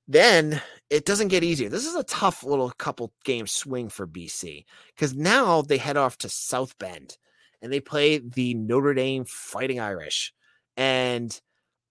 then 0.08 0.60
it 0.90 1.04
doesn't 1.04 1.28
get 1.28 1.44
easier. 1.44 1.68
This 1.68 1.86
is 1.86 1.96
a 1.96 2.04
tough 2.04 2.44
little 2.44 2.70
couple 2.70 3.12
game 3.24 3.46
swing 3.46 3.88
for 3.88 4.06
BC 4.06 4.64
because 4.94 5.14
now 5.14 5.62
they 5.62 5.78
head 5.78 5.96
off 5.96 6.18
to 6.18 6.28
South 6.28 6.78
Bend 6.78 7.16
and 7.60 7.72
they 7.72 7.80
play 7.80 8.18
the 8.18 8.54
Notre 8.54 8.94
Dame 8.94 9.24
Fighting 9.24 9.80
Irish. 9.80 10.32
And 10.76 11.38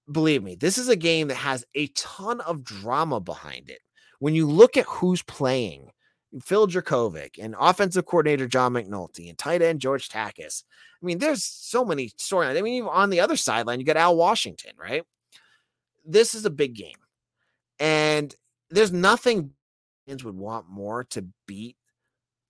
believe 0.10 0.43
me, 0.43 0.56
this 0.56 0.78
is 0.78 0.89
a 0.89 0.95
game 0.95 1.28
that 1.28 1.36
has 1.36 1.65
a 1.75 1.88
ton 1.88 2.39
of 2.41 2.63
drama 2.63 3.19
behind 3.19 3.69
it. 3.69 3.80
When 4.19 4.36
you 4.36 4.47
look 4.47 4.78
at 4.78 4.86
who's 4.86 5.21
playing, 5.23 5.89
Phil 6.43 6.67
Jurkovec 6.67 7.38
and 7.39 7.56
offensive 7.60 8.06
coordinator 8.06 8.47
John 8.47 8.73
McNulty 8.73 9.30
and 9.30 9.38
tight 9.38 9.62
end 9.62 9.80
George 9.80 10.10
Takacs. 10.10 10.63
I 11.06 11.08
mean, 11.08 11.20
there's 11.20 11.46
so 11.46 11.86
many 11.86 12.10
storylines. 12.10 12.58
I 12.58 12.62
mean, 12.62 12.74
even 12.74 12.89
on 12.89 13.12
the 13.12 13.20
other 13.20 13.36
sideline, 13.36 13.80
you 13.80 13.86
got 13.86 13.96
Al 13.96 14.15
Washington, 14.15 14.72
right? 14.76 15.04
This 16.04 16.34
is 16.34 16.46
a 16.46 16.50
big 16.50 16.74
game. 16.74 16.98
And 17.80 18.34
there's 18.72 18.91
nothing 18.91 19.52
fans 20.08 20.24
would 20.24 20.36
want 20.36 20.68
more 20.68 21.04
to 21.04 21.28
beat 21.46 21.78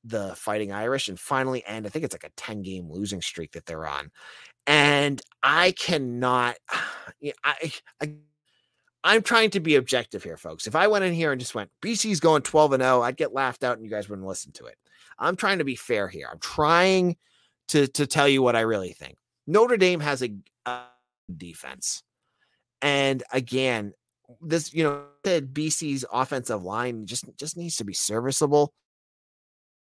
the 0.05 0.35
Fighting 0.35 0.71
Irish 0.71 1.09
and 1.09 1.19
finally 1.19 1.65
end. 1.65 1.85
I 1.85 1.89
think 1.89 2.05
it's 2.05 2.13
like 2.13 2.23
a 2.23 2.33
10 2.37 2.61
game 2.61 2.89
losing 2.89 3.21
streak 3.21 3.51
that 3.51 3.65
they're 3.65 3.87
on. 3.87 4.09
And 4.65 5.21
I 5.43 5.71
cannot, 5.71 6.55
you 7.19 7.31
know, 7.31 7.33
I, 7.43 7.73
I, 8.01 8.13
I'm 9.03 9.21
trying 9.21 9.49
to 9.49 9.59
be 9.59 9.75
objective 9.75 10.23
here, 10.23 10.37
folks. 10.37 10.65
If 10.65 10.77
I 10.77 10.87
went 10.87 11.03
in 11.03 11.13
here 11.13 11.33
and 11.33 11.41
just 11.41 11.55
went, 11.55 11.71
BC's 11.81 12.21
going 12.21 12.43
12 12.43 12.71
and 12.71 12.83
0, 12.83 13.01
I'd 13.01 13.17
get 13.17 13.33
laughed 13.33 13.65
out 13.65 13.75
and 13.75 13.83
you 13.83 13.91
guys 13.91 14.07
wouldn't 14.07 14.27
listen 14.27 14.53
to 14.53 14.65
it. 14.67 14.77
I'm 15.19 15.35
trying 15.35 15.57
to 15.57 15.65
be 15.65 15.75
fair 15.75 16.07
here. 16.07 16.29
I'm 16.31 16.39
trying 16.39 17.17
to, 17.69 17.87
to 17.87 18.05
tell 18.05 18.27
you 18.27 18.41
what 18.41 18.55
I 18.55 18.61
really 18.61 18.93
think. 18.93 19.17
Notre 19.47 19.77
Dame 19.77 19.99
has 19.99 20.21
a, 20.21 20.29
a 20.65 20.69
uh, 20.69 20.83
defense. 21.35 22.03
And 22.81 23.23
again, 23.31 23.93
this, 24.41 24.73
you 24.73 24.83
know, 24.83 25.05
said 25.25 25.53
BC's 25.53 26.05
offensive 26.11 26.63
line 26.63 27.05
just 27.05 27.25
just 27.37 27.57
needs 27.57 27.77
to 27.77 27.83
be 27.83 27.93
serviceable. 27.93 28.73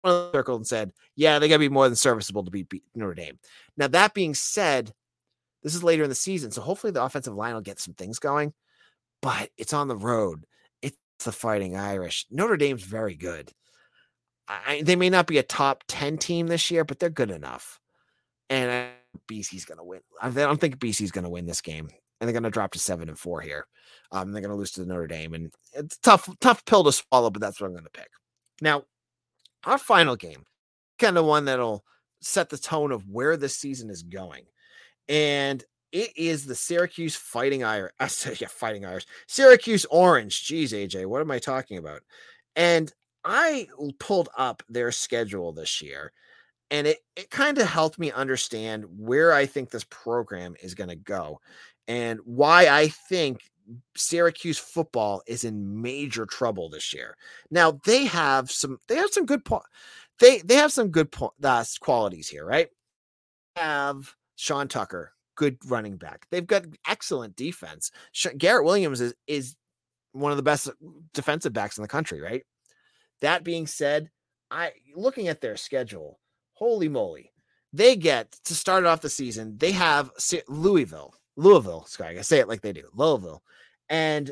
Circled 0.06 0.62
and 0.62 0.68
said, 0.68 0.92
"Yeah, 1.16 1.38
they 1.38 1.48
got 1.48 1.56
to 1.56 1.60
be 1.60 1.70
more 1.70 1.88
than 1.88 1.96
serviceable 1.96 2.44
to 2.44 2.52
beat 2.52 2.84
Notre 2.96 3.14
Dame." 3.14 3.38
Now, 3.78 3.88
that 3.90 4.16
being 4.16 4.34
said, 4.34 4.94
this 5.62 5.76
is 5.76 5.84
later 5.84 6.04
in 6.04 6.10
the 6.10 6.16
season, 6.16 6.52
so 6.52 6.62
hopefully 6.62 6.92
the 6.92 7.04
offensive 7.04 7.36
line 7.36 7.54
will 7.54 7.62
get 7.62 7.80
some 7.80 7.94
things 7.94 8.18
going. 8.18 8.54
But 9.22 9.50
it's 9.58 9.74
on 9.74 9.88
the 9.88 9.98
road. 9.98 10.46
It's 10.82 10.98
the 11.24 11.32
Fighting 11.32 11.76
Irish. 11.76 12.26
Notre 12.32 12.58
Dame's 12.58 12.84
very 12.84 13.16
good. 13.16 13.52
I, 14.66 14.82
they 14.84 14.96
may 14.96 15.10
not 15.10 15.28
be 15.28 15.38
a 15.38 15.44
top 15.44 15.84
ten 15.88 16.18
team 16.18 16.48
this 16.48 16.72
year, 16.72 16.84
but 16.84 17.00
they're 17.00 17.10
good 17.10 17.32
enough. 17.32 17.80
And 18.50 18.72
I, 18.72 18.90
BC's 19.28 19.66
going 19.66 19.78
to 19.78 19.84
win. 19.84 20.02
I 20.22 20.30
don't 20.30 20.60
think 20.60 20.78
BC's 20.78 21.12
going 21.12 21.24
to 21.24 21.30
win 21.30 21.46
this 21.46 21.62
game 21.62 21.90
and 22.22 22.28
they're 22.28 22.34
going 22.34 22.44
to 22.44 22.52
drop 22.52 22.72
to 22.72 22.80
seven 22.80 23.10
and 23.10 23.20
four 23.20 23.42
here. 23.42 23.66
Um, 24.12 24.32
they're 24.32 24.42
going 24.42 24.52
to 24.52 24.58
lose 24.58 24.72
to 24.74 24.86
Notre 24.86 25.08
Dame, 25.08 25.34
and 25.34 25.52
it's 25.74 25.98
tough, 25.98 26.30
tough 26.40 26.64
pill 26.66 26.84
to 26.84 26.92
swallow, 26.92 27.32
but 27.32 27.42
that's 27.42 27.60
what 27.60 27.68
I'm 27.68 27.74
going 27.74 27.84
to 27.84 27.90
pick. 27.90 28.10
Now, 28.62 28.84
our 29.66 29.80
final 29.80 30.16
game, 30.16 30.46
kind 31.00 31.18
of 31.18 31.26
one 31.26 31.46
that'll 31.46 31.84
set 32.22 32.50
the 32.50 32.58
tone 32.58 32.92
of 32.92 33.10
where 33.10 33.36
this 33.38 33.58
season 33.58 33.90
is 33.90 34.04
going, 34.04 34.46
and 35.10 35.64
it 35.92 36.12
is 36.16 36.46
the 36.46 36.56
Syracuse 36.56 37.16
Fighting 37.16 37.64
Irish. 37.64 37.92
Said, 38.08 38.40
yeah, 38.40 38.48
Fighting 38.50 38.86
Irish, 38.86 39.08
Syracuse 39.28 39.86
Orange. 39.90 40.44
Jeez, 40.44 40.70
AJ, 40.70 41.08
what 41.08 41.22
am 41.22 41.32
I 41.32 41.40
talking 41.40 41.80
about? 41.80 42.02
And 42.56 42.94
I 43.24 43.68
pulled 44.00 44.30
up 44.38 44.64
their 44.70 44.92
schedule 44.92 45.52
this 45.54 45.82
year, 45.82 46.12
and 46.70 46.88
it 46.88 47.00
it 47.16 47.30
kind 47.30 47.58
of 47.58 47.68
helped 47.68 48.00
me 48.00 48.12
understand 48.12 48.86
where 48.98 49.34
I 49.34 49.46
think 49.46 49.70
this 49.70 49.86
program 49.90 50.56
is 50.62 50.76
going 50.76 50.90
to 50.90 50.96
go 50.96 51.40
and 51.88 52.20
why 52.26 52.68
I 52.68 52.88
think 52.88 53.42
Syracuse 53.96 54.58
football 54.58 55.22
is 55.28 55.44
in 55.44 55.82
major 55.82 56.26
trouble 56.26 56.70
this 56.70 56.94
year. 56.94 57.16
Now 57.50 57.80
they 57.86 58.06
have 58.06 58.52
some 58.52 58.80
they 58.88 58.96
have 58.96 59.12
some 59.12 59.26
good 59.26 59.46
po- 59.46 59.64
they 60.20 60.40
they 60.40 60.56
have 60.56 60.72
some 60.72 60.90
good 60.90 61.12
po- 61.12 61.34
uh, 61.44 61.64
qualities 61.80 62.30
here, 62.30 62.46
right? 62.46 62.70
Have 63.56 64.16
Sean 64.36 64.68
Tucker, 64.68 65.14
good 65.36 65.58
running 65.66 65.98
back. 65.98 66.26
They've 66.32 66.46
got 66.48 66.66
excellent 66.88 67.36
defense. 67.36 67.92
Garrett 68.38 68.66
Williams 68.66 69.02
is 69.02 69.14
is 69.28 69.56
one 70.14 70.32
of 70.32 70.38
the 70.38 70.44
best 70.44 70.70
defensive 71.14 71.54
backs 71.54 71.78
in 71.78 71.82
the 71.82 71.88
country, 71.88 72.22
right? 72.22 72.44
That 73.22 73.44
being 73.44 73.68
said, 73.68 74.10
I 74.50 74.72
looking 74.96 75.28
at 75.28 75.42
their 75.42 75.58
schedule, 75.58 76.20
holy 76.54 76.90
moly. 76.90 77.32
They 77.74 77.96
get 77.96 78.32
to 78.46 78.56
start 78.56 78.86
off 78.86 79.02
the 79.02 79.10
season, 79.10 79.58
they 79.58 79.72
have 79.72 80.12
Louisville, 80.48 81.14
Louisville. 81.38 81.86
Sorry, 81.88 82.20
I 82.20 82.22
say 82.22 82.40
it 82.40 82.50
like 82.50 82.62
they 82.62 82.74
do. 82.74 82.90
Louisville, 82.94 83.44
and 83.90 84.32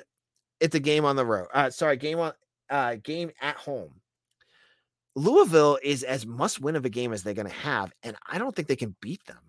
it's 0.60 0.76
a 0.76 0.80
game 0.80 1.06
on 1.06 1.16
the 1.16 1.26
road. 1.26 1.48
Uh, 1.54 1.70
sorry, 1.70 1.96
game 1.98 2.20
on 2.20 2.34
uh, 2.70 2.96
game 3.02 3.32
at 3.42 3.56
home. 3.56 3.94
Louisville 5.16 5.80
is 5.84 6.04
as 6.04 6.26
must 6.26 6.62
win 6.62 6.76
of 6.76 6.86
a 6.86 6.90
game 6.90 7.14
as 7.14 7.24
they're 7.24 7.34
going 7.34 7.48
to 7.48 7.54
have, 7.54 7.94
and 8.04 8.16
I 8.28 8.38
don't 8.38 8.56
think 8.56 8.68
they 8.68 8.76
can 8.76 8.96
beat 9.02 9.24
them. 9.26 9.40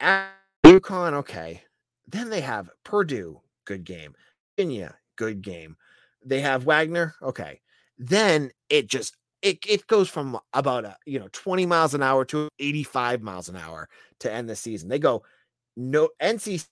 At 0.00 0.30
UConn, 0.64 1.12
okay. 1.14 1.62
Then 2.06 2.30
they 2.30 2.40
have 2.40 2.70
Purdue, 2.84 3.40
good 3.64 3.84
game. 3.84 4.14
Virginia, 4.56 4.96
good 5.16 5.42
game. 5.42 5.76
They 6.24 6.40
have 6.40 6.64
Wagner, 6.64 7.14
okay. 7.22 7.60
Then 7.98 8.50
it 8.68 8.88
just 8.88 9.16
it, 9.42 9.58
it 9.66 9.86
goes 9.86 10.08
from 10.08 10.38
about 10.52 10.84
a 10.84 10.96
you 11.06 11.18
know 11.18 11.28
20 11.32 11.66
miles 11.66 11.94
an 11.94 12.02
hour 12.02 12.24
to 12.26 12.48
85 12.58 13.22
miles 13.22 13.48
an 13.48 13.56
hour 13.56 13.88
to 14.20 14.32
end 14.32 14.48
the 14.48 14.56
season. 14.56 14.88
They 14.88 14.98
go 14.98 15.22
no 15.76 16.08
NC 16.20 16.66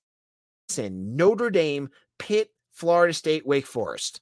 Notre 0.78 1.50
Dame, 1.50 1.90
Pitt, 2.18 2.50
Florida 2.72 3.12
State, 3.12 3.46
Wake 3.46 3.66
Forest. 3.66 4.20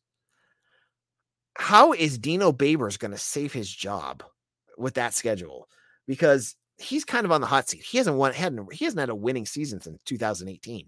How 1.56 1.92
is 1.92 2.18
Dino 2.18 2.52
Babers 2.52 2.98
going 2.98 3.12
to 3.12 3.18
save 3.18 3.52
his 3.52 3.70
job 3.70 4.22
with 4.76 4.94
that 4.94 5.14
schedule? 5.14 5.68
Because 6.06 6.56
he's 6.76 7.04
kind 7.04 7.24
of 7.24 7.32
on 7.32 7.40
the 7.40 7.46
hot 7.46 7.68
seat. 7.68 7.82
He 7.82 7.98
hasn't 7.98 8.16
won, 8.16 8.32
hadn't, 8.32 8.72
he 8.72 8.84
hasn't 8.84 9.00
had 9.00 9.08
a 9.08 9.14
winning 9.14 9.46
season 9.46 9.80
since 9.80 10.02
2018. 10.04 10.86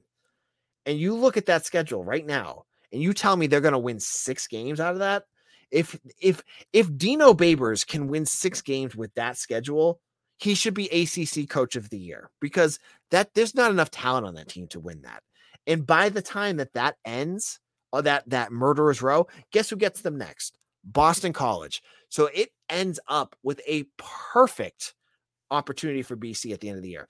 And 0.85 0.99
you 0.99 1.15
look 1.15 1.37
at 1.37 1.47
that 1.47 1.65
schedule 1.67 2.05
right 2.05 2.25
now, 2.25 2.65
and 2.93 3.03
you 3.03 3.13
tell 3.13 3.37
me 3.37 3.47
they're 3.47 3.61
going 3.61 3.73
to 3.73 3.79
win 3.79 4.01
six 4.01 4.47
games 4.47 4.81
out 4.81 4.93
of 4.93 5.01
that. 5.01 5.25
If 5.71 5.99
if 6.21 6.43
if 6.73 6.97
Dino 6.97 7.35
Babers 7.35 7.87
can 7.87 8.09
win 8.09 8.27
six 8.27 8.63
games 8.63 8.95
with 8.95 9.15
that 9.15 9.37
schedule, 9.37 10.01
he 10.39 10.55
should 10.55 10.75
be 10.75 10.89
ACC 10.89 11.49
Coach 11.49 11.77
of 11.77 11.91
the 11.91 11.99
Year 11.99 12.31
because 12.41 12.79
that 13.11 13.35
there's 13.35 13.55
not 13.55 13.71
enough 13.71 13.91
talent 13.91 14.27
on 14.27 14.35
that 14.35 14.49
team 14.49 14.67
to 14.69 14.81
win 14.81 15.03
that. 15.03 15.23
And 15.67 15.87
by 15.87 16.09
the 16.09 16.23
time 16.23 16.59
that 16.59 16.75
that 16.75 16.97
ends, 17.05 17.59
or 17.93 18.03
that 18.03 18.29
that 18.29 18.53
murderer's 18.53 19.03
row, 19.03 19.27
guess 19.53 19.71
who 19.71 19.77
gets 19.77 20.03
them 20.03 20.19
next? 20.19 20.59
Boston 20.85 21.33
College. 21.33 21.83
So 22.09 22.27
it 22.33 22.51
ends 22.71 23.01
up 23.09 23.35
with 23.43 23.61
a 23.67 23.85
perfect 23.99 24.95
opportunity 25.51 26.03
for 26.03 26.17
BC 26.17 26.53
at 26.53 26.61
the 26.61 26.69
end 26.69 26.79
of 26.79 26.83
the 26.83 26.91
year. 26.91 27.09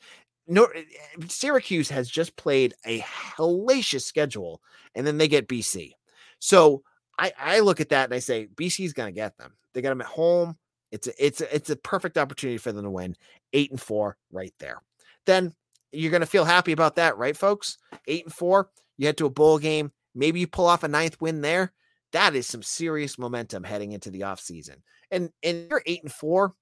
No, 0.48 0.64
eh, 0.66 0.80
eh, 0.80 1.24
Syracuse 1.28 1.88
has 1.90 2.08
just 2.08 2.36
played 2.36 2.74
a 2.86 3.00
hellacious 3.00 4.02
schedule, 4.02 4.60
and 4.94 5.06
then 5.06 5.18
they 5.18 5.28
get 5.28 5.48
BC. 5.48 5.92
So 6.38 6.82
I, 7.18 7.32
I 7.38 7.60
look 7.60 7.80
at 7.80 7.90
that 7.90 8.04
and 8.04 8.14
I 8.14 8.18
say 8.18 8.48
BC's 8.54 8.92
going 8.92 9.08
to 9.08 9.18
get 9.18 9.36
them. 9.38 9.52
They 9.72 9.82
got 9.82 9.90
them 9.90 10.00
at 10.00 10.06
home. 10.06 10.56
It's 10.92 11.08
a, 11.08 11.24
it's 11.24 11.40
a, 11.40 11.54
it's 11.54 11.70
a 11.70 11.76
perfect 11.76 12.18
opportunity 12.18 12.58
for 12.58 12.72
them 12.72 12.84
to 12.84 12.90
win 12.90 13.16
eight 13.52 13.70
and 13.70 13.80
four 13.80 14.16
right 14.30 14.54
there. 14.60 14.80
Then 15.24 15.52
you're 15.92 16.10
going 16.10 16.20
to 16.20 16.26
feel 16.26 16.44
happy 16.44 16.72
about 16.72 16.96
that, 16.96 17.16
right, 17.16 17.36
folks? 17.36 17.78
Eight 18.06 18.24
and 18.24 18.34
four. 18.34 18.70
You 18.96 19.06
head 19.06 19.18
to 19.18 19.26
a 19.26 19.30
bowl 19.30 19.58
game. 19.58 19.92
Maybe 20.14 20.40
you 20.40 20.46
pull 20.46 20.66
off 20.66 20.82
a 20.82 20.88
ninth 20.88 21.20
win 21.20 21.40
there. 21.40 21.72
That 22.12 22.34
is 22.34 22.46
some 22.46 22.62
serious 22.62 23.18
momentum 23.18 23.64
heading 23.64 23.92
into 23.92 24.10
the 24.10 24.20
offseason. 24.20 24.76
And 25.10 25.30
and 25.42 25.68
you're 25.68 25.82
eight 25.86 26.02
and 26.02 26.12
four. 26.12 26.54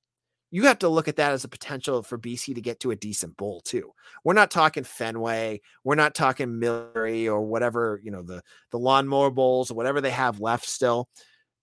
You 0.51 0.65
have 0.65 0.79
to 0.81 0.89
look 0.89 1.09
at 1.09 1.17
that 1.17 1.33
as 1.33 1.45
a 1.45 1.49
potential 1.49 2.03
for 2.03 2.19
BC 2.19 2.55
to 2.55 2.61
get 2.61 2.81
to 2.81 2.93
a 2.93 2.97
decent 2.97 3.37
bowl 3.37 3.61
too. 3.61 3.93
We're 4.23 4.35
not 4.35 4.51
talking 4.51 4.85
Fenway, 4.85 5.61
we're 5.83 5.97
not 5.97 6.15
talking 6.15 6.59
Military 6.59 7.29
or 7.29 7.43
whatever, 7.43 8.01
you 8.05 8.11
know, 8.11 8.23
the 8.23 8.43
the 8.71 8.79
lawnmower 8.79 9.31
bowls 9.31 9.71
or 9.71 9.75
whatever 9.75 10.01
they 10.01 10.11
have 10.11 10.41
left 10.41 10.67
still. 10.67 11.09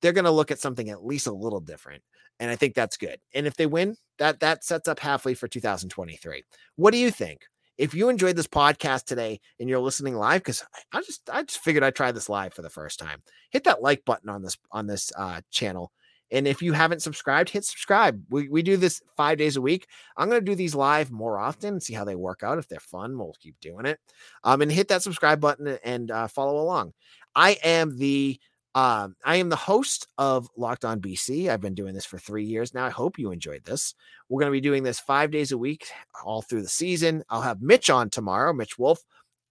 They're 0.01 0.13
going 0.13 0.25
to 0.25 0.31
look 0.31 0.51
at 0.51 0.59
something 0.59 0.89
at 0.89 1.05
least 1.05 1.27
a 1.27 1.31
little 1.31 1.59
different 1.59 2.01
and 2.41 2.49
I 2.49 2.55
think 2.55 2.73
that's 2.73 2.97
good. 2.97 3.19
And 3.35 3.45
if 3.45 3.55
they 3.55 3.67
win, 3.67 3.95
that 4.17 4.39
that 4.39 4.63
sets 4.63 4.87
up 4.87 4.99
halfway 4.99 5.35
for 5.35 5.47
2023. 5.47 6.43
What 6.75 6.91
do 6.91 6.97
you 6.97 7.11
think? 7.11 7.41
If 7.77 7.93
you 7.93 8.09
enjoyed 8.09 8.35
this 8.35 8.47
podcast 8.47 9.05
today 9.05 9.39
and 9.59 9.69
you're 9.69 9.79
listening 9.79 10.15
live, 10.15 10.41
because 10.41 10.65
I 10.91 11.01
just 11.01 11.29
I 11.31 11.43
just 11.43 11.59
figured 11.59 11.83
I'd 11.83 11.95
try 11.95 12.11
this 12.11 12.29
live 12.29 12.55
for 12.55 12.63
the 12.63 12.69
first 12.69 12.97
time. 12.99 13.21
Hit 13.51 13.63
that 13.65 13.83
like 13.83 14.03
button 14.05 14.27
on 14.27 14.41
this 14.41 14.57
on 14.71 14.87
this 14.87 15.11
uh, 15.15 15.41
channel. 15.51 15.91
And 16.31 16.47
if 16.47 16.61
you 16.61 16.73
haven't 16.73 17.01
subscribed, 17.01 17.49
hit 17.49 17.65
subscribe. 17.65 18.23
We, 18.29 18.47
we 18.47 18.61
do 18.61 18.77
this 18.77 19.01
five 19.17 19.37
days 19.37 19.57
a 19.57 19.61
week. 19.61 19.87
I'm 20.17 20.29
going 20.29 20.39
to 20.39 20.51
do 20.51 20.55
these 20.55 20.75
live 20.75 21.11
more 21.11 21.37
often 21.37 21.73
and 21.73 21.83
see 21.83 21.93
how 21.93 22.05
they 22.05 22.15
work 22.15 22.41
out. 22.43 22.57
If 22.57 22.67
they're 22.67 22.79
fun, 22.79 23.17
we'll 23.17 23.35
keep 23.39 23.59
doing 23.59 23.85
it. 23.85 23.99
Um, 24.43 24.61
and 24.61 24.71
hit 24.71 24.87
that 24.87 25.03
subscribe 25.03 25.41
button 25.41 25.77
and 25.83 26.09
uh, 26.09 26.27
follow 26.27 26.61
along. 26.61 26.93
I 27.35 27.57
am 27.63 27.97
the 27.97 28.39
Um, 28.73 29.17
I 29.25 29.35
am 29.35 29.49
the 29.49 29.57
host 29.57 30.07
of 30.17 30.47
Locked 30.55 30.85
On 30.85 31.01
BC. 31.01 31.49
I've 31.49 31.59
been 31.59 31.75
doing 31.75 31.93
this 31.93 32.05
for 32.05 32.17
three 32.17 32.45
years 32.45 32.73
now. 32.73 32.85
I 32.85 32.89
hope 32.89 33.19
you 33.19 33.31
enjoyed 33.31 33.65
this. 33.65 33.95
We're 34.29 34.39
going 34.39 34.51
to 34.51 34.55
be 34.55 34.61
doing 34.61 34.83
this 34.83 34.99
five 34.99 35.29
days 35.29 35.51
a 35.51 35.57
week 35.57 35.87
all 36.23 36.41
through 36.41 36.61
the 36.61 36.69
season. 36.69 37.23
I'll 37.29 37.41
have 37.41 37.61
Mitch 37.61 37.89
on 37.89 38.09
tomorrow, 38.09 38.53
Mitch 38.53 38.79
Wolf. 38.79 39.03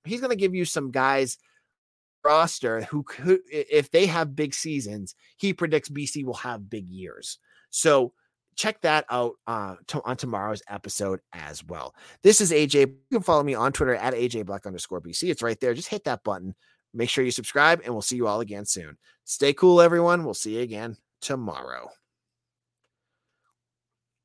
He's 0.04 0.20
going 0.20 0.30
to 0.30 0.36
give 0.36 0.54
you 0.54 0.64
some 0.64 0.90
guys 0.90 1.36
roster 2.24 2.83
who 2.83 3.02
could, 3.02 3.40
if 3.50 3.90
they 3.90 4.06
have 4.06 4.37
big 4.37 4.54
seasons, 4.54 5.14
he 5.37 5.52
predicts 5.52 5.88
BC 5.88 6.24
will 6.24 6.35
have 6.35 6.70
big 6.70 6.88
years. 6.88 7.38
So 7.70 8.12
check 8.56 8.80
that 8.83 9.06
out 9.11 9.35
uh, 9.46 9.76
to, 9.88 10.02
on 10.04 10.16
tomorrow's 10.16 10.62
episode 10.68 11.20
as 11.33 11.64
well. 11.64 11.94
This 12.22 12.40
is 12.40 12.52
AJ. 12.52 12.74
You 12.74 12.96
can 13.18 13.22
follow 13.22 13.42
me 13.42 13.54
on 13.54 13.72
Twitter 13.72 13.94
at 13.94 14.14
AJ 14.14 14.46
Black 14.46 14.66
underscore 14.66 15.00
BC. 15.00 15.30
It's 15.30 15.42
right 15.42 15.59
there. 15.61 15.74
Just 15.74 15.88
hit 15.88 16.04
that 16.04 16.24
button. 16.24 16.54
Make 16.92 17.09
sure 17.09 17.24
you 17.24 17.30
subscribe, 17.30 17.83
and 17.85 17.94
we'll 17.94 18.02
see 18.02 18.16
you 18.16 18.26
all 18.26 18.40
again 18.40 18.66
soon. 18.66 18.98
Stay 19.24 19.52
cool, 19.52 19.80
everyone. 19.80 20.24
We'll 20.24 20.35
see 20.35 20.56
you 20.56 20.62
again 20.62 20.96
tomorrow. 21.20 21.88